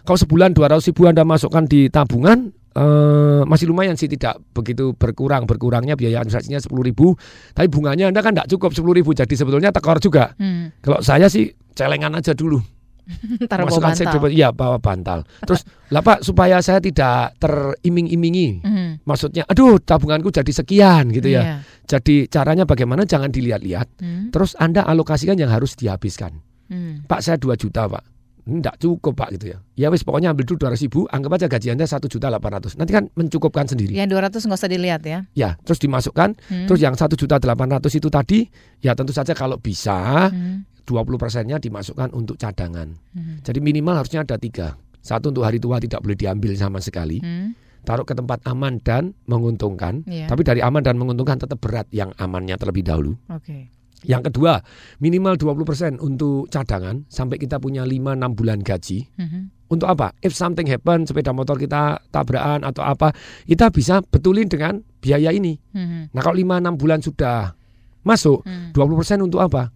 [0.03, 5.47] Kalau sebulan 200 ribu Anda masukkan di tabungan, eh, masih lumayan sih tidak begitu berkurang.
[5.47, 7.15] Berkurangnya biaya administrasinya 10 ribu.
[7.51, 9.11] Tapi bunganya Anda kan tidak cukup 10 ribu.
[9.15, 10.35] Jadi sebetulnya tekor juga.
[10.35, 10.75] Hmm.
[10.79, 12.59] Kalau saya sih celengan aja dulu.
[13.51, 14.15] Taruh Masukkan bantal.
[14.15, 15.27] sedikit- Iya, bawa bantal.
[15.43, 18.63] Terus, lah Pak, supaya saya tidak teriming-imingi.
[18.63, 18.91] Hmm.
[19.03, 21.41] Maksudnya, aduh tabunganku jadi sekian gitu ya.
[21.43, 21.55] Iya.
[21.83, 23.87] Jadi caranya bagaimana jangan dilihat-lihat.
[23.99, 24.31] Hmm.
[24.31, 26.39] Terus Anda alokasikan yang harus dihabiskan.
[26.67, 27.03] Hmm.
[27.07, 28.03] Pak saya 2 juta Pak.
[28.43, 29.57] Enggak cukup Pak gitu ya.
[29.79, 32.75] Ya wis pokoknya ambil dulu 200 ribu, anggap aja gaji Anda 1 juta 800.
[32.75, 33.95] Nanti kan mencukupkan sendiri.
[33.95, 35.19] Yang 200 nggak usah dilihat ya.
[35.31, 36.35] Ya, terus dimasukkan.
[36.51, 36.67] Hmm.
[36.67, 38.43] Terus yang 1 juta 800 itu tadi,
[38.83, 40.67] ya tentu saja kalau bisa Hmm.
[40.83, 42.91] 20 persennya dimasukkan untuk cadangan.
[43.15, 43.39] Hmm.
[43.39, 44.75] Jadi minimal harusnya ada tiga.
[44.99, 47.23] Satu untuk hari tua tidak boleh diambil sama sekali.
[47.23, 47.55] Hmm.
[47.83, 50.07] Taruh ke tempat aman dan menguntungkan.
[50.07, 50.31] Iya.
[50.31, 53.19] Tapi dari aman dan menguntungkan tetap berat yang amannya terlebih dahulu.
[53.27, 53.67] Oke.
[54.03, 54.59] Yang kedua,
[54.99, 59.07] minimal 20% untuk cadangan sampai kita punya 5-6 bulan gaji.
[59.19, 59.41] Mhm.
[59.71, 60.13] Untuk apa?
[60.21, 63.09] If something happen, sepeda motor kita tabrakan atau apa,
[63.49, 65.57] kita bisa betulin dengan biaya ini.
[65.73, 66.13] Mhm.
[66.13, 67.57] Nah, kalau 5-6 bulan sudah
[68.05, 68.69] masuk, Hmm.
[68.75, 69.71] 20% untuk apa?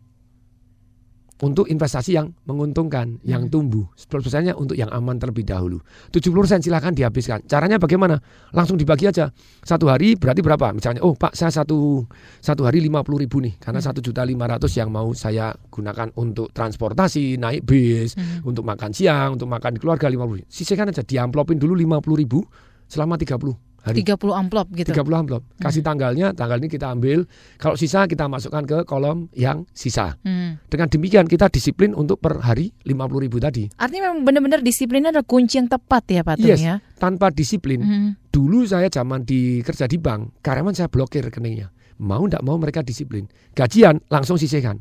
[1.38, 3.54] Untuk investasi yang menguntungkan, yang Hmm.
[3.54, 3.86] tumbuh.
[3.94, 5.78] 10%-nya untuk yang aman terlebih dahulu.
[6.10, 7.46] 70% silahkan dihabiskan.
[7.46, 8.18] Caranya bagaimana?
[8.58, 9.30] Langsung dibagi aja.
[9.62, 10.74] Satu hari berarti berapa?
[10.74, 12.10] Misalnya, oh Pak saya satu,
[12.42, 13.54] satu hari 50 ribu nih.
[13.62, 13.88] Karena Hmm.
[13.94, 18.42] satu juta 500 yang mau saya gunakan untuk transportasi, naik bis, Hmm.
[18.50, 20.50] untuk makan siang, untuk makan di keluarga 50 ribu.
[20.50, 22.42] Sisihkan aja, diamplopin dulu 50 ribu
[22.90, 23.54] selama 30
[23.88, 24.04] hari.
[24.04, 24.92] 30 amplop gitu.
[24.92, 25.42] 30 amplop.
[25.58, 27.24] Kasih tanggalnya, tanggal ini kita ambil.
[27.56, 30.20] Kalau sisa kita masukkan ke kolom yang sisa.
[30.28, 30.60] Hmm.
[30.68, 33.72] Dengan demikian kita disiplin untuk per hari 50 ribu tadi.
[33.80, 36.76] Artinya memang benar-benar disiplinnya adalah kunci yang tepat ya Pak Tung Yes, ya.
[37.00, 37.80] tanpa disiplin.
[37.80, 38.10] Hmm.
[38.28, 41.74] Dulu saya zaman di kerja di bank, karyawan saya blokir rekeningnya.
[41.98, 43.26] Mau ndak mau mereka disiplin.
[43.58, 44.78] Gajian langsung sisihkan.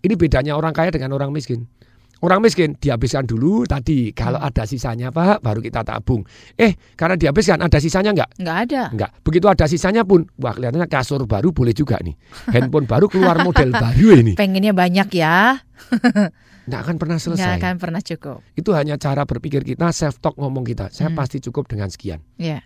[0.00, 1.68] Ini bedanya orang kaya dengan orang miskin.
[2.16, 4.08] Orang miskin dihabiskan dulu tadi.
[4.10, 6.24] Kalau ada sisanya Pak, baru kita tabung.
[6.56, 8.40] Eh, karena dihabiskan ada sisanya nggak?
[8.40, 8.82] Nggak ada.
[8.88, 9.10] Enggak.
[9.20, 12.16] Begitu ada sisanya pun, wah kelihatannya kasur baru boleh juga nih.
[12.50, 14.32] Handphone baru keluar model baru ini.
[14.32, 15.60] Pengennya banyak ya.
[16.66, 17.60] Nggak akan pernah Nggak selesai.
[17.60, 18.38] akan pernah cukup.
[18.56, 20.90] Itu hanya cara berpikir kita, self talk ngomong kita.
[20.90, 21.18] Saya Hmm.
[21.20, 22.18] pasti cukup dengan sekian.
[22.40, 22.64] Ya.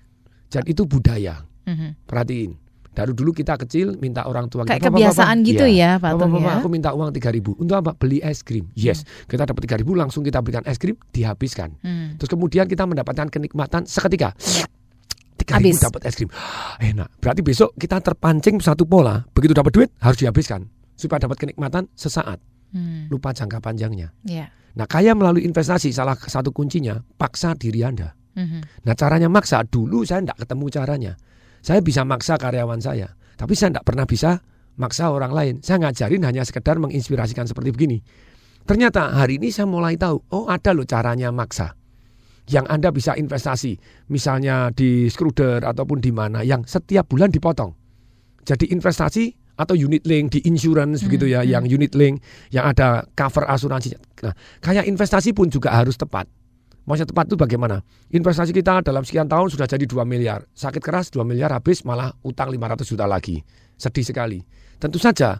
[0.49, 1.43] Dan itu budaya.
[1.67, 2.07] Mhm.
[2.07, 2.55] Perhatiin.
[3.01, 5.97] Dari dulu kita kecil minta orang tua Kayak kita, "Papa, kebiasaan papa." gitu Iya.
[5.97, 6.53] ya, Pak Tung ya.
[6.61, 7.57] aku minta uang 3 ribu.
[7.57, 7.97] Untuk apa?
[7.97, 8.69] Beli es krim.
[8.77, 9.09] Yes.
[9.25, 11.81] Kita dapat 3 ribu langsung kita berikan es krim, dihabiskan.
[11.81, 12.21] Hmm.
[12.21, 14.37] Terus kemudian kita mendapatkan kenikmatan seketika.
[15.41, 16.29] Tiga ribu dapat es krim.
[16.93, 17.09] Enak.
[17.17, 19.25] Berarti besok kita terpancing satu pola.
[19.33, 22.37] Begitu dapat duit harus dihabiskan supaya dapat kenikmatan sesaat.
[22.77, 23.09] Hmm.
[23.09, 24.13] Lupa jangka panjangnya.
[24.29, 24.53] Ya.
[24.77, 28.15] Nah, kaya melalui investasi salah satu kuncinya paksa diri Anda.
[28.39, 28.87] Mhm.
[28.87, 31.13] Nah, caranya maksa dulu saya tidak ketemu caranya.
[31.61, 34.41] Saya bisa maksa karyawan saya, tapi saya tidak pernah bisa
[34.81, 35.55] maksa orang lain.
[35.61, 37.99] Saya ngajarin hanya sekedar menginspirasikan seperti begini.
[38.65, 41.77] Ternyata hari ini saya mulai tahu, oh ada loh caranya maksa.
[42.51, 43.79] Yang Anda bisa investasi,
[44.11, 47.77] misalnya di Skruder ataupun di mana yang setiap bulan dipotong.
[48.43, 53.45] Jadi investasi atau unit link di insurance begitu ya, yang unit link yang ada cover
[53.45, 53.95] asuransi.
[54.25, 54.33] Nah,
[54.65, 56.27] kayak investasi pun juga harus tepat.
[56.89, 57.77] Maksudnya tepat itu bagaimana?
[58.11, 60.45] Investasi kita dalam sekian tahun sudah jadi 2 miliar.
[60.57, 63.41] Sakit keras 2 miliar habis malah utang 500 juta lagi.
[63.77, 64.41] Sedih sekali.
[64.81, 65.39] Tentu saja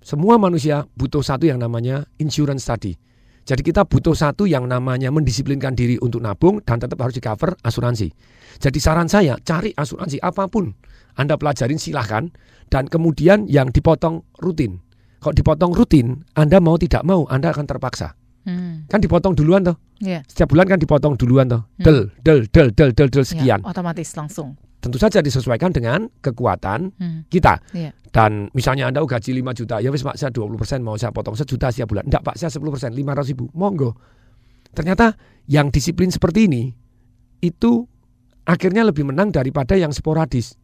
[0.00, 2.96] semua manusia butuh satu yang namanya insurance tadi.
[3.44, 7.56] Jadi kita butuh satu yang namanya mendisiplinkan diri untuk nabung dan tetap harus di cover
[7.64, 8.08] asuransi.
[8.60, 10.70] Jadi saran saya cari asuransi apa pun.
[11.16, 12.28] Anda pelajarin silahkan
[12.68, 14.78] dan kemudian yang dipotong rutin.
[15.20, 18.19] Kalau dipotong rutin, Anda mau tidak mau Anda akan terpaksa.
[18.44, 18.88] Hmm.
[18.88, 19.76] Kan dipotong duluan toh.
[20.00, 20.24] Ya.
[20.24, 21.68] Setiap bulan kan dipotong duluan toh.
[21.76, 21.84] Hmm.
[21.84, 23.60] Del, del, del, del, del, del sekian.
[23.60, 24.56] Ya, otomatis langsung.
[24.80, 27.20] Tentu saja disesuaikan dengan kekuatan Hmm.
[27.28, 27.60] kita.
[27.76, 27.92] Iya.
[28.10, 31.70] Dan misalnya Anda gaji 5 juta, ya wis Pak saya 20% mau saya potong sejuta
[31.70, 32.08] setiap bulan.
[32.10, 33.46] Enggak Pak, saya 10%, 500 ribu.
[33.54, 33.94] Monggo.
[34.74, 35.14] Ternyata
[35.46, 36.74] yang disiplin seperti ini
[37.40, 37.86] itu
[38.46, 40.58] akhirnya lebih menang daripada yang sporadis.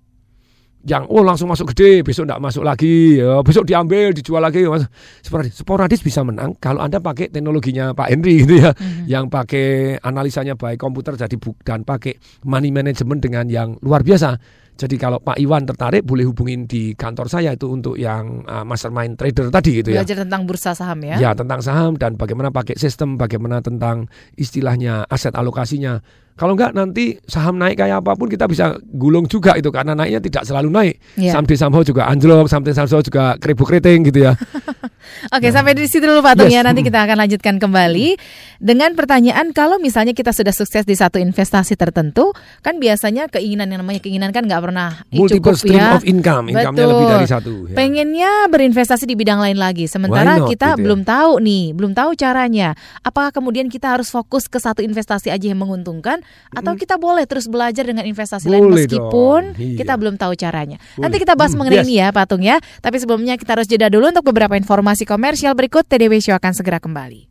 [0.87, 4.62] Yang oh langsung masuk gede, besok enggak masuk lagi, ya, besok diambil, dijual lagi.
[4.70, 4.87] Mas.
[5.18, 5.59] Sporadis.
[5.59, 8.70] sporadis bisa menang kalau Anda pakai teknologinya Pak Henry gitu ya.
[9.05, 9.66] Yang pakai
[9.99, 12.14] analisanya baik komputer jadi buk dan pakai
[12.47, 14.39] money management dengan yang luar biasa.
[14.76, 19.16] Jadi kalau Pak Iwan tertarik boleh hubungin di kantor saya itu untuk yang uh, mastermind
[19.16, 20.05] trader tadi gitu ya.
[20.05, 21.16] Belajar tentang bursa saham ya.
[21.16, 26.05] Ya tentang saham dan bagaimana pakai sistem, bagaimana tentang istilahnya aset alokasinya.
[26.37, 30.20] Kalau enggak nanti saham naik kayak apa pun kita bisa gulung juga itu karena naiknya
[30.20, 30.95] tidak selalu naik.
[31.16, 31.32] Iya.
[31.32, 34.37] Someday somehow juga anjlok, someday somehow juga keribuk keriting gitu ya.
[35.34, 36.61] Oke, sampai di situ dulu Pak Tung Yes.
[36.61, 36.66] ya.
[36.66, 38.20] Nanti kita akan lanjutkan kembali
[38.61, 43.80] dengan pertanyaan kalau misalnya kita sudah sukses di satu investasi tertentu, kan biasanya keinginan yang
[43.80, 45.97] namanya keinginan kan nggak pernah "Ih, Multiple cukup stream ya.
[45.97, 46.91] of income, income-nya Betul.
[46.93, 47.53] lebih dari satu.
[47.70, 47.74] ya.
[47.78, 50.84] Pengennya berinvestasi di bidang lain lagi, sementara not, kita gitu ya.
[50.84, 52.68] belum tahu nih, belum tahu caranya.
[53.01, 56.20] Apakah kemudian kita harus fokus ke satu investasi aja yang menguntungkan,
[56.51, 59.77] atau kita boleh terus belajar dengan investasi lain Boleh meskipun dong, iya.
[59.81, 60.79] kita belum tahu caranya.
[60.95, 61.03] Boleh.
[61.07, 61.87] Nanti kita bahas Hmm, mengenai yes.
[61.89, 62.57] ini ya, Patung ya.
[62.81, 65.85] Tapi sebelumnya kita harus jeda dulu untuk beberapa informasi komersial berikut.
[65.87, 67.29] TDW Show akan segera kembali.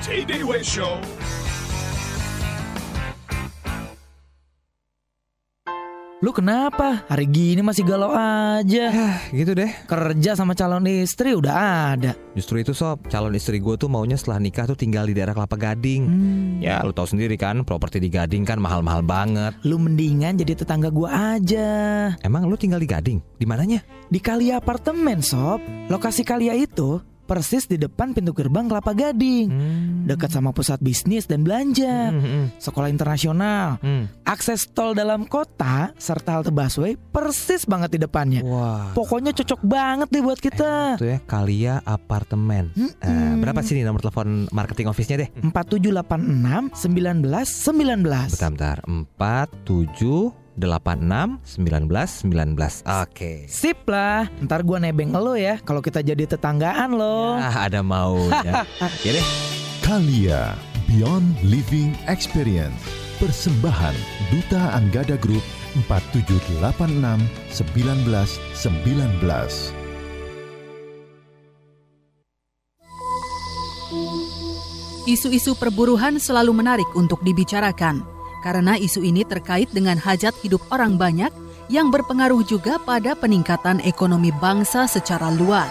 [0.00, 1.19] TDW Show.
[6.20, 7.00] Lu kenapa?
[7.08, 8.92] Hari gini masih galau aja.
[9.32, 9.72] gitu deh.
[9.88, 11.56] Kerja sama calon istri udah
[11.96, 12.12] ada.
[12.36, 15.56] Justru itu sob, calon istri gue tuh maunya setelah nikah tuh tinggal di daerah Kelapa
[15.56, 16.02] Gading.
[16.04, 16.60] Hmm.
[16.60, 19.56] Ya lu tahu sendiri kan, properti di Gading kan mahal-mahal banget.
[19.64, 22.12] Lu mendingan jadi tetangga gua aja.
[22.20, 23.40] Emang lu tinggal di Gading?
[23.40, 23.80] Di mananya?
[24.12, 25.64] Di Kalia Apartemen, Sob.
[25.88, 27.00] Lokasi Kalia itu
[27.30, 29.46] persis di depan pintu gerbang Kelapa Gading.
[30.02, 32.10] Dekat sama pusat bisnis dan belanja.
[32.10, 33.78] Hmm, Sekolah internasional.
[34.26, 38.42] Akses tol dalam kota serta halte busway persis banget di depannya.
[38.42, 38.90] Wah.
[38.98, 40.98] Pokoknya cocok banget deh buat kita.
[40.98, 42.74] Itu ya Kalia Apartemen.
[42.98, 45.28] Eh, berapa sih nih nomor telepon marketing office-nya deh?
[45.46, 48.34] 4786 19 19.
[48.34, 48.78] Bentar, bentar.
[48.90, 52.84] 4, 7, 86 19 19.
[53.04, 53.48] Oke.
[53.48, 57.40] Sip lah, ntar gua nebeng lo ya kalau kita jadi tetanggaan lo.
[57.40, 58.68] Ah, ada maunya.
[59.06, 59.26] ya deh.
[59.90, 60.54] Kalia
[60.86, 62.78] Beyond Living Experience
[63.18, 63.90] Persembahan
[64.30, 65.42] Duta Anggada Group
[65.90, 66.62] 4786
[67.50, 69.74] 1919
[75.10, 78.19] Isu-isu perburuhan selalu menarik untuk dibicarakan.
[78.40, 81.30] Karena isu ini terkait dengan hajat hidup orang banyak
[81.70, 85.70] yang berpengaruh juga pada peningkatan ekonomi bangsa secara luas.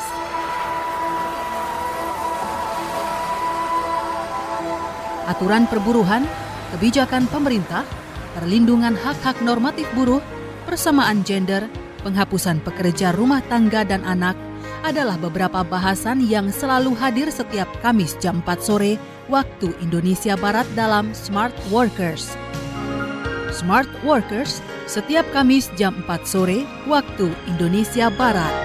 [5.30, 6.26] Aturan perburuhan,
[6.74, 7.86] kebijakan pemerintah,
[8.34, 10.24] perlindungan hak-hak normatif buruh,
[10.66, 11.70] persamaan gender,
[12.02, 14.34] penghapusan pekerja rumah tangga dan anak
[14.82, 18.98] adalah beberapa bahasan yang selalu hadir setiap Kamis jam 4 sore
[19.30, 22.49] waktu Indonesia Barat dalam Smart Workers.
[23.60, 28.56] Smart Workers setiap Kamis jam 4 sore waktu Indonesia Barat.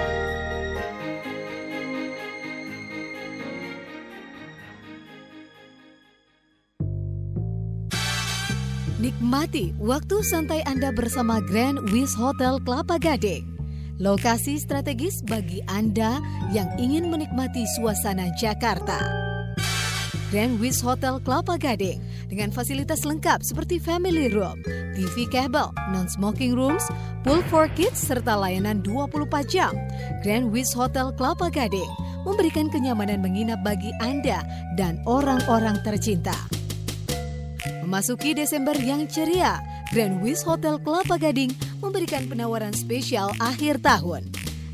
[9.03, 13.51] Nikmati waktu santai Anda bersama Grand Wish Hotel Kelapa Gading.
[13.99, 16.23] Lokasi strategis bagi Anda
[16.55, 19.24] yang ingin menikmati suasana Jakarta.
[20.35, 24.59] Grand Wish Hotel Kelapa Gading dengan fasilitas lengkap seperti family room,
[24.99, 26.83] TV cable, non-smoking rooms,
[27.23, 29.71] pool for kids, serta layanan 24 jam.
[30.27, 31.87] Grand Wish Hotel Kelapa Gading
[32.27, 34.43] memberikan kenyamanan menginap bagi Anda
[34.75, 36.35] dan orang-orang tercinta.
[37.87, 39.63] Memasuki Desember yang ceria,
[39.95, 44.27] Grand Wish Hotel Kelapa Gading memberikan penawaran spesial akhir tahun.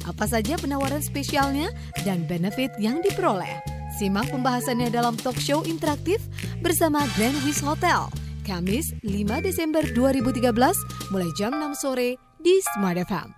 [0.08, 1.68] Apa saja penawaran spesialnya
[2.08, 3.69] dan benefit yang diperoleh?
[4.00, 6.24] Simak pembahasannya dalam talk show interaktif
[6.64, 8.08] bersama Grand Wish Hotel.
[8.48, 13.28] Kamis 5 Desember 2013 mulai jam 6 sore di Smart FM.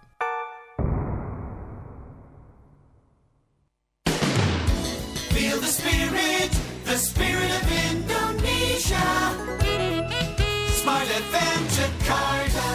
[5.35, 6.55] Feel the spirit,
[6.87, 9.35] the spirit of Indonesia.
[10.79, 12.71] Smart FM Jakarta.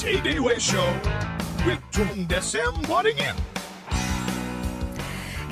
[0.00, 0.88] TDW Show
[1.66, 3.53] with Tung Desem Waddingin.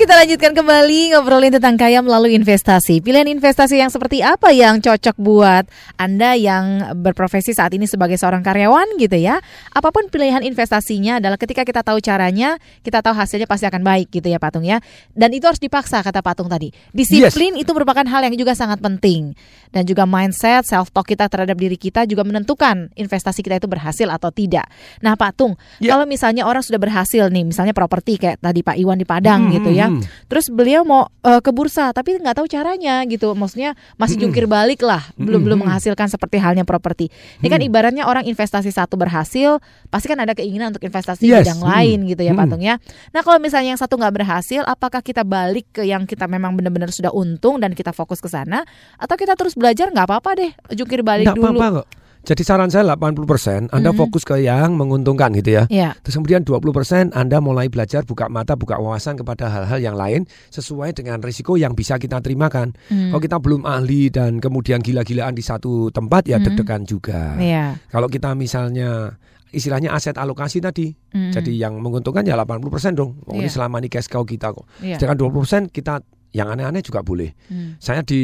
[0.02, 2.98] Kita lanjutkan kembali ngobrolin tentang kaya melalui investasi.
[3.06, 8.42] Pilihan investasi yang seperti apa yang cocok buat Anda yang berprofesi saat ini sebagai seorang
[8.42, 9.38] karyawan gitu ya.
[9.70, 14.10] Apa pun pilihan investasinya adalah ketika kita tahu caranya, kita tahu hasilnya pasti akan baik
[14.10, 14.82] gitu ya Patung ya.
[15.14, 16.74] Dan itu harus dipaksa kata Patung tadi.
[16.90, 19.38] Disiplin itu merupakan hal yang juga sangat penting.
[19.70, 24.10] Dan juga mindset, self talk kita terhadap diri kita juga menentukan investasi kita itu berhasil
[24.10, 24.66] atau tidak.
[24.98, 29.06] Nah, Patung, kalau misalnya orang sudah berhasil nih, misalnya properti kayak tadi Pak Iwan di
[29.06, 29.91] Padang Hmm, gitu ya.
[29.98, 30.28] Hmm.
[30.28, 33.32] Terus beliau mau eh, ke bursa tapi nggak tahu caranya gitu.
[33.32, 34.22] Maksudnya masih Hmm.
[34.28, 37.10] jungkir balik lah, belum Hmm, belum menghasilkan seperti halnya properti.
[37.38, 37.68] Ini kan Hmm.
[37.68, 41.68] ibaratnya orang investasi satu berhasil, pasti kan ada keinginan untuk investasi Yes, bidang hmm.
[41.68, 42.40] lain gitu ya Hmm.
[42.40, 42.80] Patung ya.
[43.10, 46.88] Nah, kalau misalnya yang satu nggak berhasil, apakah kita balik ke yang kita memang benar-benar
[46.88, 48.62] sudah untung dan kita fokus ke sana
[48.96, 51.58] atau kita terus belajar nggak apa-apa deh, jungkir balik Nggak dulu.
[51.58, 51.86] apa-apa kok.
[52.22, 53.98] Jadi saran saya 80% Anda Mhm.
[53.98, 55.64] fokus ke yang menguntungkan gitu ya.
[55.66, 55.98] Iya.
[56.00, 60.94] Terus kemudian 20% Anda mulai belajar buka mata, buka wawasan kepada hal-hal yang lain sesuai
[60.94, 62.78] dengan risiko yang bisa kita terimakan.
[62.86, 63.10] Hmm.
[63.10, 66.46] Kalau kita belum ahli dan kemudian gila-gilaan di satu tempat ya Hmm.
[66.46, 67.34] deg-degan juga.
[67.36, 67.82] Iya.
[67.90, 69.18] Kalau kita misalnya
[69.50, 70.94] istilahnya aset alokasi tadi.
[71.10, 71.28] Hmm.
[71.28, 73.18] Jadi yang menguntungkan ya 80% dong.
[73.26, 73.58] Oh, ini Iya.
[73.58, 74.64] selama ini cash cow kita kok.
[74.78, 74.96] Iya.
[74.96, 76.00] Sedangkan 20% kita
[76.32, 77.36] yang aneh-aneh juga boleh.
[77.48, 77.76] Hmm.
[77.76, 78.20] Saya di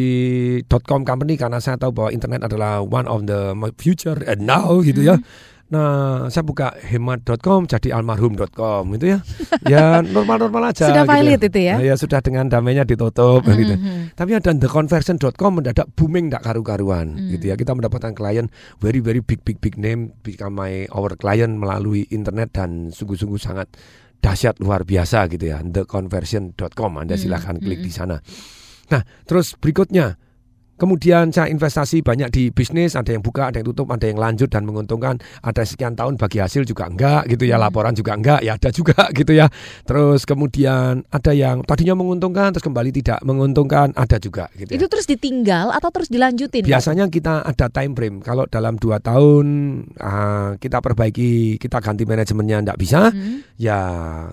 [0.85, 5.05] .com company karena saya tahu bahwa internet adalah one of the future and now gitu
[5.05, 5.17] ya.
[5.21, 5.57] Hmm.
[5.69, 9.19] Nah, saya buka hemat.com jadi almarhum.com gitu ya.
[9.73, 10.89] Ya normal-normal aja.
[10.89, 11.77] Sudah gitu valid itu ya?
[11.77, 13.75] Nah, ya sudah dengan damainya ditutup Hmm, gitu.
[14.17, 17.29] Tapi ada theconversion.com mendadak booming tak karu-karuan Hmm.
[17.37, 17.55] gitu ya.
[17.61, 18.49] Kita mendapatkan klien
[18.81, 23.69] very very big big big name become my our client melalui internet dan sungguh-sungguh sangat
[24.19, 25.63] dahsyat luar biasa gitu ya.
[25.63, 27.87] theconversion.com Anda Hmm, silahkan klik hmm.
[27.87, 28.17] di sana.
[28.89, 30.17] Nah, terus berikutnya
[30.79, 34.47] Kemudian saya investasi banyak di bisnis, ada yang buka, ada yang tutup, ada yang lanjut
[34.47, 35.19] dan menguntungkan.
[35.43, 38.95] Ada sekian tahun bagi hasil juga enggak gitu ya, laporan juga enggak, ya ada juga
[39.19, 39.51] gitu ya.
[39.83, 44.79] Terus kemudian ada yang tadinya menguntungkan terus kembali tidak menguntungkan, ada juga gitu ya.
[44.79, 46.63] Itu terus ditinggal atau terus dilanjutin?
[46.63, 48.23] Biasanya kita ada time frame.
[48.23, 49.47] Kalau dalam dua tahun
[49.99, 53.43] ah, kita perbaiki, kita ganti manajemennya enggak bisa, Hmm.
[53.59, 53.81] ya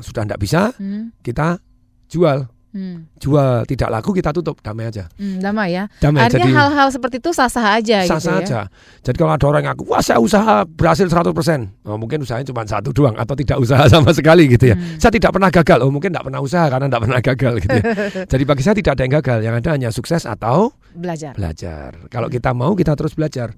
[0.06, 1.10] sudah enggak bisa, Hmm.
[1.26, 1.58] kita
[2.06, 2.46] jual.
[2.76, 3.08] Hmm.
[3.24, 5.08] Jual tidak laku kita tutup, damai aja.
[5.16, 5.88] Hmm, damai ya.
[6.04, 8.36] Damai, Artinya hal-hal seperti itu sah-sah aja sah gitu ya.
[8.44, 8.60] saja.
[9.00, 11.88] Jadi kalau ada orang yang ngaku, wah saya usaha berhasil 100%.
[11.88, 14.76] Oh, mungkin usahanya cuma satu doang atau tidak usaha sama sekali gitu ya.
[14.76, 15.00] Hmm.
[15.00, 15.88] Saya tidak pernah gagal.
[15.88, 17.84] Oh mungkin tidak pernah usaha karena tidak pernah gagal gitu ya.
[18.36, 19.38] Jadi bagi saya tidak ada yang gagal.
[19.40, 21.32] Yang ada hanya sukses atau Belajar.
[21.32, 21.96] belajar.
[22.12, 23.56] Kalau kita mau kita terus belajar.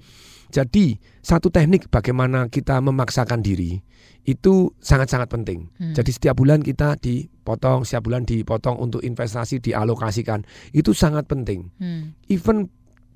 [0.48, 0.96] Jadi
[1.26, 3.82] satu teknik bagaimana kita memaksakan diri
[4.28, 5.72] itu sangat-sangat penting.
[5.80, 5.96] Hmm.
[5.96, 10.44] Jadi setiap bulan kita dipotong, setiap bulan dipotong untuk investasi dialokasikan.
[10.76, 12.12] Itu sangat penting Hmm.
[12.28, 12.68] even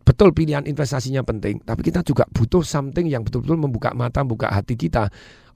[0.01, 4.73] betul pilihan investasinya penting, tapi kita juga butuh something yang betul-betul membuka mata, membuka hati
[4.73, 5.11] kita.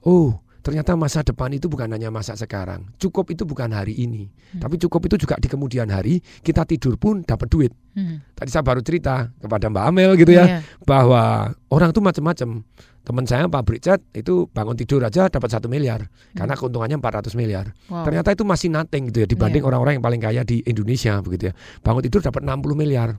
[0.06, 2.86] Oh, ternyata masa depan itu bukan hanya masa sekarang.
[2.96, 4.60] Cukup itu bukan hari ini, Hmm.
[4.62, 7.72] tapi cukup itu juga di kemudian hari kita tidur pun dapat duit.
[7.96, 8.22] Hmm.
[8.36, 10.58] Tadi saya baru cerita kepada Mbak Amel gitu ya Iya.
[10.84, 12.62] bahwa orang tuh macam-macam.
[13.06, 17.70] Teman saya pabrik cat itu bangun tidur aja dapat satu miliar karena keuntungannya 400 miliar.
[17.86, 18.02] Wow.
[18.02, 19.68] Ternyata itu masih nothing gitu ya dibanding Iya.
[19.70, 21.52] orang-orang yang paling kaya di Indonesia begitu ya.
[21.80, 23.14] Bangun tidur dapat 60 miliar.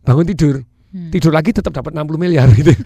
[0.00, 0.62] Bangun tidur
[0.92, 1.08] Hmm.
[1.08, 2.68] tidur lagi tetap dapat 60 miliar gitu.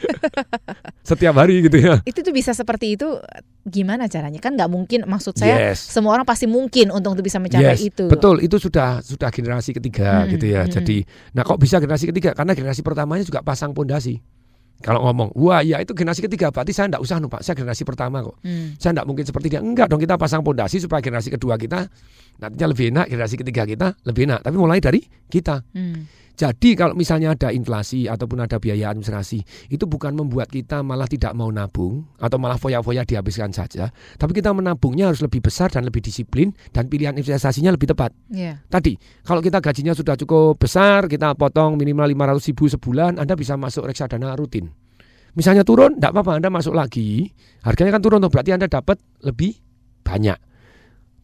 [1.03, 1.99] Setiap hari gitu ya.
[2.03, 3.19] Itu tuh bisa seperti itu
[3.63, 4.39] gimana caranya?
[4.39, 5.83] Kan nggak mungkin maksud saya Yes.
[5.83, 8.07] semua orang pasti mungkin untuk bisa mencapai Yes, itu.
[8.07, 10.63] Betul, itu sudah sudah generasi ketiga Mm-mm, gitu ya.
[10.63, 10.75] mm-mm.
[10.79, 11.03] Jadi,
[11.35, 12.31] nah kok bisa generasi ketiga?
[12.31, 14.23] Karena generasi pertamanya juga pasang pondasi.
[14.85, 18.21] Kalau ngomong, wah ya itu generasi ketiga, berarti saya enggak usah numpak, saya generasi pertama
[18.21, 18.37] kok.
[18.45, 18.77] Hmm.
[18.77, 19.61] Saya enggak mungkin seperti dia.
[19.65, 21.89] Enggak dong, kita pasang pondasi supaya generasi kedua kita
[22.37, 24.45] nantinya lebih enak, generasi ketiga kita lebih enak.
[24.45, 25.01] Tapi mulai dari
[25.33, 25.65] kita.
[25.73, 26.05] Hmm.
[26.37, 29.41] Jadi kalau misalnya ada inflasi ataupun ada biaya administrasi,
[29.73, 33.89] itu bukan membuat kita malah tidak mau nabung atau malah foya-foya dihabiskan saja,
[34.21, 38.13] tapi kita menabungnya harus lebih besar dan lebih disiplin dan pilihan investasinya lebih tepat.
[38.29, 38.61] Iya.
[38.69, 43.57] Tadi, kalau kita gajinya sudah cukup besar, kita potong minimal 500 ribu sebulan, Anda bisa
[43.57, 44.69] masuk reksadana rutin.
[45.37, 47.33] Misalnya turun, tidak apa-apa, Anda masuk lagi.
[47.65, 49.57] Harganya kan turun, berarti Anda dapat lebih
[50.05, 50.37] banyak.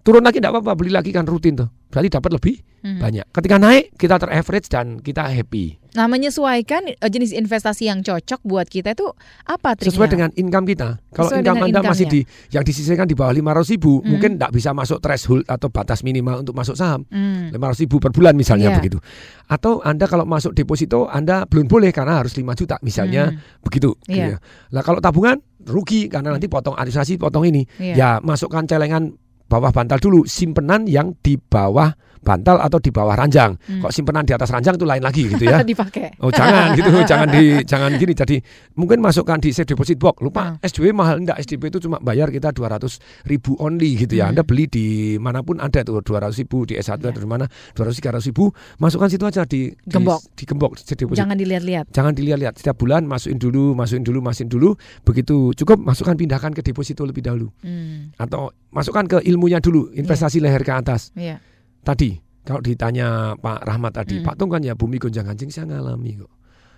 [0.02, 1.70] Turun lagi tidak apa-apa, beli lagi kan rutin tuh.
[1.86, 2.98] Berarti dapat lebih Hmm.
[2.98, 3.22] banyak.
[3.30, 5.78] Ketika naik, kita teraverage dan kita happy.
[5.94, 9.06] Nah, menyesuaikan eh, jenis investasi yang cocok buat kita itu
[9.44, 9.94] apa triknya?
[9.94, 10.98] Sesuai dengan income kita.
[11.12, 14.08] Kalau Sesuai income Anda masih di yang disisihkan di bawah 500 ribu, Hmm.
[14.10, 17.06] mungkin tidak bisa masuk threshold atau batas minimal untuk masuk saham.
[17.06, 17.54] Hmm.
[17.54, 18.76] 500 ribu per bulan misalnya Iya.
[18.82, 18.98] begitu.
[19.46, 23.62] Atau Anda kalau masuk deposito Anda belum boleh karena harus 5 juta misalnya Hmm.
[23.62, 23.94] begitu.
[24.02, 24.26] gitu Iya.
[24.26, 24.36] ya.
[24.74, 27.62] Nah kalau tabungan rugi karena nanti potong administrasi potong ini.
[27.78, 27.94] Iya.
[27.94, 29.14] Ya masukkan celengan
[29.52, 31.92] bawah bantal dulu simpenan yang di bawah
[32.22, 33.58] bantal atau di bawah ranjang.
[33.58, 33.82] Hmm.
[33.82, 35.60] Kok simpenan di atas ranjang itu lain lagi gitu ya.
[35.72, 36.22] Dipakai.
[36.22, 38.14] Oh jangan gitu, jangan di jangan gini.
[38.14, 38.36] Jadi
[38.78, 40.22] mungkin masukkan di safe deposit box.
[40.22, 41.42] Lupa SDW mahal enggak?
[41.42, 44.30] SDW itu cuma bayar kita 200 ribu only gitu ya.
[44.30, 44.38] Hmm.
[44.38, 44.86] Anda beli di
[45.18, 47.44] mana pun ada tuh 200 ribu di S1 atau di mana
[47.74, 48.54] 200 300 ribu.
[48.78, 50.20] Masukkan situ aja di di- Gembok.
[50.38, 51.20] di, gembok safe deposit.
[51.22, 51.84] Jangan dilihat-lihat.
[51.90, 54.70] Jangan dilihat-lihat setiap bulan masukin dulu, masukin dulu, masukin dulu.
[55.02, 57.50] Begitu cukup masukkan pindahkan ke deposito lebih dahulu.
[57.66, 58.14] Hmm.
[58.16, 61.10] Atau masukkan ke ilmunya dulu, investasi leher ke atas.
[61.12, 61.42] Iya.
[61.82, 64.26] Tadi kalau ditanya Pak Rahmat tadi, Hmm.
[64.26, 66.32] Pak Tung kan ya bumi gonjang ganjing saya ngalami kok.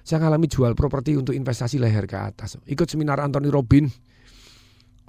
[0.05, 2.61] Saya ngalami jual properti untuk investasi leher ke atas.
[2.69, 3.89] Ikut seminar Anthony Robin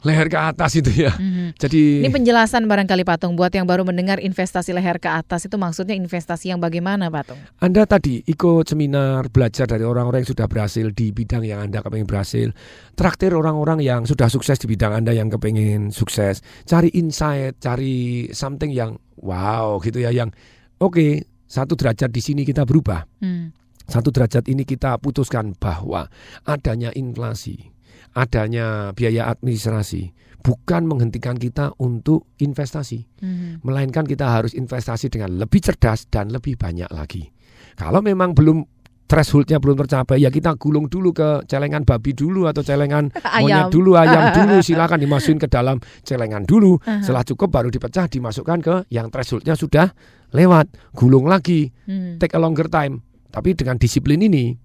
[0.05, 1.11] leher ke atas itu ya.
[1.17, 1.57] Mhm.
[1.57, 5.97] Jadi Ini penjelasan barangkali Patung buat yang baru mendengar investasi leher ke atas itu maksudnya
[5.97, 7.41] investasi yang bagaimana Patung?
[7.57, 12.05] Anda tadi ikut seminar belajar dari orang-orang yang sudah berhasil di bidang yang Anda kepengen
[12.05, 12.53] berhasil.
[12.93, 16.45] Traktir orang-orang yang sudah sukses di bidang Anda yang kepengen sukses.
[16.69, 20.13] Cari insight, cari something yang wow gitu ya.
[20.13, 20.37] Yang
[20.77, 23.09] oke satu derajat di sini kita berubah.
[23.19, 23.49] Hmm.
[23.85, 26.09] Satu derajat ini kita putuskan bahwa
[26.41, 27.69] adanya inflasi,
[28.15, 33.05] adanya biaya administrasi bukan menghentikan kita untuk investasi.
[33.17, 33.65] Mhm.
[33.65, 37.33] Melainkan kita harus investasi dengan lebih cerdas dan lebih banyak lagi.
[37.75, 38.61] Kalau memang belum
[39.05, 43.41] thresholdnya belum tercapai ya kita gulung dulu ke celengan babi dulu atau celengan Ayam.
[43.45, 48.59] monyet dulu ayam dulu silakan dimasukin ke dalam celengan dulu setelah cukup baru dipecah dimasukkan
[48.65, 49.93] ke yang thresholdnya sudah
[50.33, 52.17] lewat gulung lagi Hmm.
[52.17, 54.57] take a longer time tapi dengan disiplin ini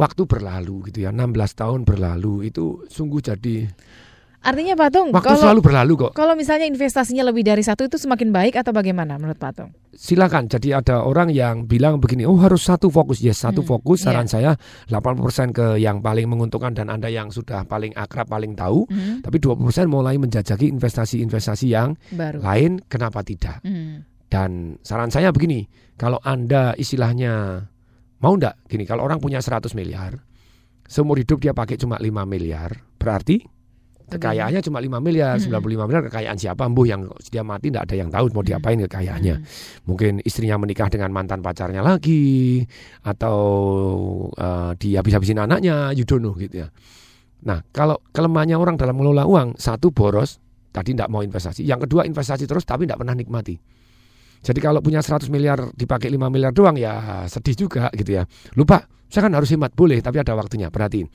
[0.00, 3.68] waktu berlalu gitu ya 16 tahun berlalu itu sungguh jadi
[4.40, 8.32] Artinya Patung waktu kalau selalu berlalu kok kalau misalnya investasinya lebih dari satu itu semakin
[8.32, 9.76] baik atau bagaimana menurut Patung?
[9.92, 14.00] silakan jadi ada orang yang bilang begini oh harus satu fokus yes satu Hmm, fokus
[14.00, 14.32] saran iya.
[14.32, 14.50] saya
[14.88, 19.20] 80% ke yang paling menguntungkan dan anda yang sudah paling akrab paling tahu Hmm.
[19.20, 19.60] tapi 20%
[19.92, 22.40] mulai menjajaki investasi-investasi yang Baru.
[22.40, 24.08] lain kenapa tidak Hmm.
[24.32, 25.68] dan saran saya begini
[26.00, 27.66] kalau anda istilahnya
[28.20, 30.20] mau ndak gini kalau orang punya 100 miliar
[30.86, 33.44] seumur hidup dia pakai cuma 5 miliar berarti
[34.10, 35.62] kekayaannya cuma 5 miliar, Mm-mm.
[35.62, 39.36] 95 miliar kekayaan siapa mbuh yang dia mati tidak ada yang tahu mau diapain kekayaannya.
[39.86, 42.66] Mungkin istrinya menikah dengan mantan pacarnya lagi
[43.06, 43.38] atau
[44.34, 46.68] eh, dihabis-habisin anaknya, you don't know gitu ya.
[47.46, 50.42] Nah, kalau kelemahannya orang dalam mengelola uang, satu boros,
[50.74, 51.64] tadi tidak mau investasi.
[51.64, 53.56] Yang kedua investasi terus tapi tidak pernah nikmati.
[54.40, 58.24] Jadi kalau punya 100 miliar dipakai 5 miliar doang ya sedih juga gitu ya.
[58.56, 60.72] Lupa, saya kan harus hemat boleh tapi ada waktunya.
[60.72, 61.08] Perhatiin.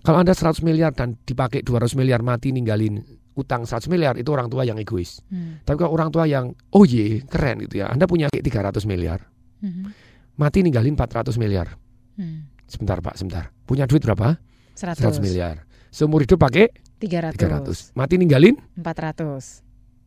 [0.00, 3.02] Kalau Anda 100 miliar dan dipakai 200 miliar mati ninggalin
[3.36, 5.20] utang 100 miliar itu orang tua yang egois.
[5.28, 5.60] Hmm.
[5.66, 7.90] Tapi kalau orang tua yang oh ye keren gitu ya.
[7.92, 9.28] Anda punya 300 miliar,
[9.60, 9.92] Mhm.
[10.40, 11.76] mati ninggalin 400 miliar.
[12.16, 12.48] Hmm.
[12.70, 13.50] Sebentar Pak, sebentar.
[13.66, 14.38] Punya duit berapa?
[14.78, 15.20] 100.
[15.20, 15.66] miliar.
[15.90, 16.70] Seumur hidup pakai
[17.02, 17.34] 300.
[17.36, 17.92] 300.
[17.98, 19.60] Mati ninggalin 400.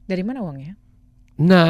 [0.08, 0.80] Dari mana uangnya?
[1.34, 1.66] Nah,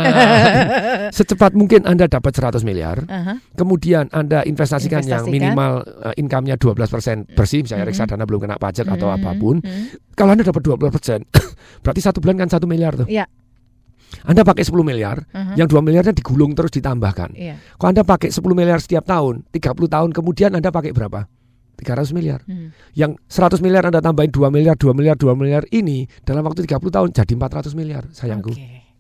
[1.18, 3.40] secepat mungkin Anda dapat 100 miliar, Aha.
[3.56, 5.32] kemudian Anda investasikan, yang Investasikan.
[5.56, 5.72] minimal
[6.04, 7.92] uh, income-nya 12% bersih, misalnya Mhm.
[7.96, 9.56] reksadana belum kena pajak atau Mhm, apa pun.
[9.64, 9.84] mhm.
[10.20, 11.24] Kalau Anda dapat 12%,
[11.84, 13.08] berarti satu bulan kan satu miliar tuh.
[13.08, 13.24] Iya.
[14.28, 15.56] Anda pakai 10 miliar, Mhm.
[15.56, 17.32] yang 2 miliarnya digulung terus ditambahkan.
[17.34, 17.56] Iya.
[17.80, 21.24] Kalau Anda pakai 10 miliar setiap tahun, 30 tahun kemudian Anda pakai berapa?
[21.74, 22.46] 300 miliar.
[22.46, 22.70] Hmm.
[22.94, 26.94] Yang 100 miliar Anda tambahin 2 miliar, 2 miliar, 2 miliar ini dalam waktu 30
[26.94, 28.54] tahun jadi 400 miliar, sayangku.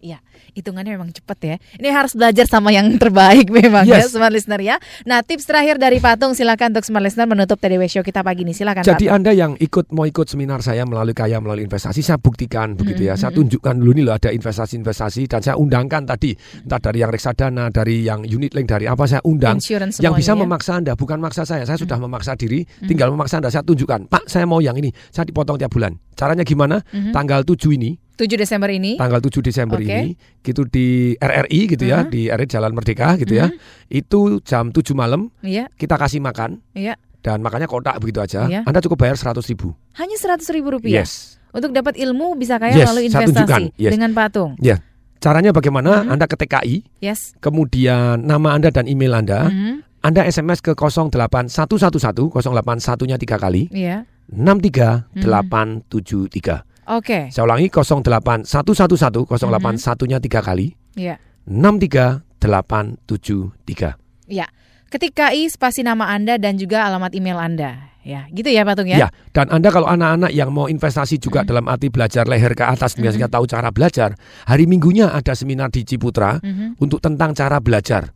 [0.03, 0.19] Iya,
[0.51, 1.55] hitungannya memang cepat ya.
[1.79, 4.11] Ini harus belajar sama yang terbaik memang ya, Yes.
[4.11, 4.75] smart listener ya.
[5.07, 8.51] Nah, tips terakhir dari Patung silakan untuk smart listener menutup TDW Show kita pagi ini.
[8.51, 9.15] Silakan Jadi Patung.
[9.15, 13.15] Anda yang ikut mau ikut seminar saya melalui kaya melalui investasi saya buktikan begitu ya.
[13.15, 13.37] Saya mhm.
[13.47, 18.03] tunjukkan dulu nih loh ada investasi-investasi dan saya undangkan tadi entah dari yang reksadana, dari
[18.03, 20.39] yang unit link, dari apa saya undang Insurance yang bisa ya.
[20.43, 21.63] memaksa Anda, bukan maksa saya.
[21.63, 22.91] Saya sudah memaksa diri, Mhm.
[22.91, 23.47] tinggal memaksa Anda.
[23.47, 25.95] Saya tunjukkan, "Pak, saya mau yang ini." Saya dipotong tiap bulan.
[26.13, 26.83] Caranya gimana?
[26.91, 27.15] Mhm.
[27.15, 28.95] Tanggal 7 ini 7 Desember ini.
[28.95, 29.89] tanggal 7 Desember Oke.
[29.89, 32.09] ini gitu di RRI gitu ya, Mhm.
[32.13, 33.49] di RRI Jalan Merdeka gitu ya.
[33.49, 33.57] Mhm.
[33.89, 36.95] Itu jam 7 malam Iya, kita kasih makan iya.
[37.25, 38.45] dan makannya kotak begitu aja.
[38.45, 38.61] Iya.
[38.63, 39.73] Anda cukup bayar 100 ribu.
[39.97, 41.01] Hanya 100 ribu rupiah.
[41.01, 41.41] Yes.
[41.53, 43.73] Untuk dapat ilmu bisa kaya Yes, melalui investasi.
[43.77, 43.91] Yes.
[43.93, 44.57] dengan Patung.
[44.57, 44.81] Ya.
[45.21, 46.03] Caranya bagaimana?
[46.03, 46.11] Mhm.
[46.17, 47.33] Anda ke TKI, Yes.
[47.39, 49.49] kemudian nama Anda dan email Anda.
[49.49, 49.81] Mhm.
[50.03, 53.71] Anda SMS ke 08111 081-nya tiga kali.
[53.71, 54.03] Iya.
[54.27, 56.67] 63873.
[56.87, 57.31] Oke.
[57.31, 60.75] Saya ulangi 08111 081-nya tiga kali.
[60.95, 61.17] Iya.
[61.47, 63.95] 63873.
[64.27, 64.47] Iya.
[64.91, 67.89] Ketika I spasi nama Anda dan juga alamat email Anda.
[68.03, 68.99] Ya, gitu ya Patung ya.
[68.99, 72.99] Ya, dan Anda kalau anak-anak yang mau investasi juga dalam arti belajar leher ke atas
[72.99, 74.19] biasanya tahu cara belajar.
[74.43, 76.83] Hari Minggunya ada seminar di Ciputra Mhm.
[76.83, 78.11] untuk tentang cara belajar.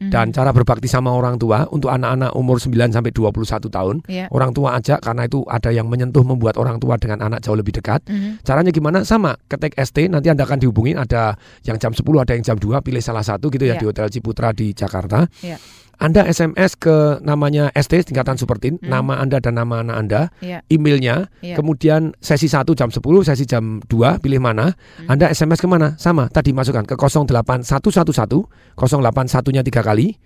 [0.00, 4.00] Dan cara berbakti sama orang tua untuk anak-anak umur 9 sampai 21 tahun.
[4.08, 4.32] Iya.
[4.32, 7.76] Orang tua ajak karena itu ada yang menyentuh membuat orang tua dengan anak jauh lebih
[7.76, 8.00] dekat.
[8.08, 8.40] Mhm.
[8.40, 9.04] Caranya gimana?
[9.04, 11.36] Sama, ketik ST nanti Anda akan dihubungin ada
[11.68, 13.80] yang jam 10, ada yang jam 2, pilih salah satu gitu ya Iya.
[13.84, 15.28] di Hotel Ciputra di Jakarta.
[15.44, 15.60] Iya.
[16.00, 18.88] Anda SMS ke namanya ST tingkatan Supertin, Hmm.
[18.88, 20.64] nama Anda dan nama anak Anda, Iya.
[20.72, 21.60] emailnya, Iya.
[21.60, 25.12] kemudian sesi 1 jam 10, sesi jam 2 pilih mana, Hmm.
[25.12, 26.00] Anda SMS ke mana?
[26.00, 28.48] Sama, tadi masukkan ke 08111
[28.80, 30.16] 081-nya tiga kali,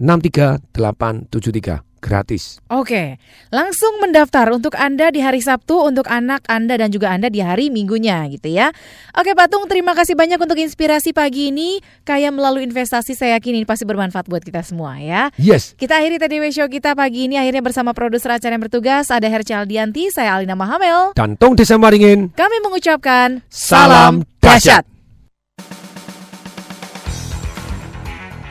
[0.00, 2.56] 63873, gratis.
[2.72, 3.20] Oke,
[3.52, 7.68] langsung mendaftar untuk Anda di hari Sabtu, untuk anak Anda dan juga Anda di hari
[7.68, 8.72] Minggunya gitu ya.
[9.12, 11.84] Oke Patung, terima kasih banyak untuk inspirasi pagi ini.
[12.08, 15.28] Kaya melalui investasi saya yakin ini pasti bermanfaat buat kita semua ya.
[15.36, 15.76] Yes.
[15.76, 19.68] Kita akhiri TDW Show kita pagi ini akhirnya bersama produser acara yang bertugas ada Hercal
[19.68, 21.12] Dianti, saya Alina Mahamel.
[21.12, 24.88] Dan Tong Desa Maringin, Kami mengucapkan Salam dahsyat.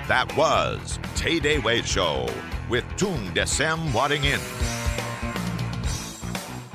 [0.09, 2.29] That was Tay Day Way Show
[2.69, 4.39] with Tung Desem Wadding In.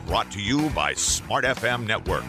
[0.06, 2.24] Brought to you by Smart FM Network.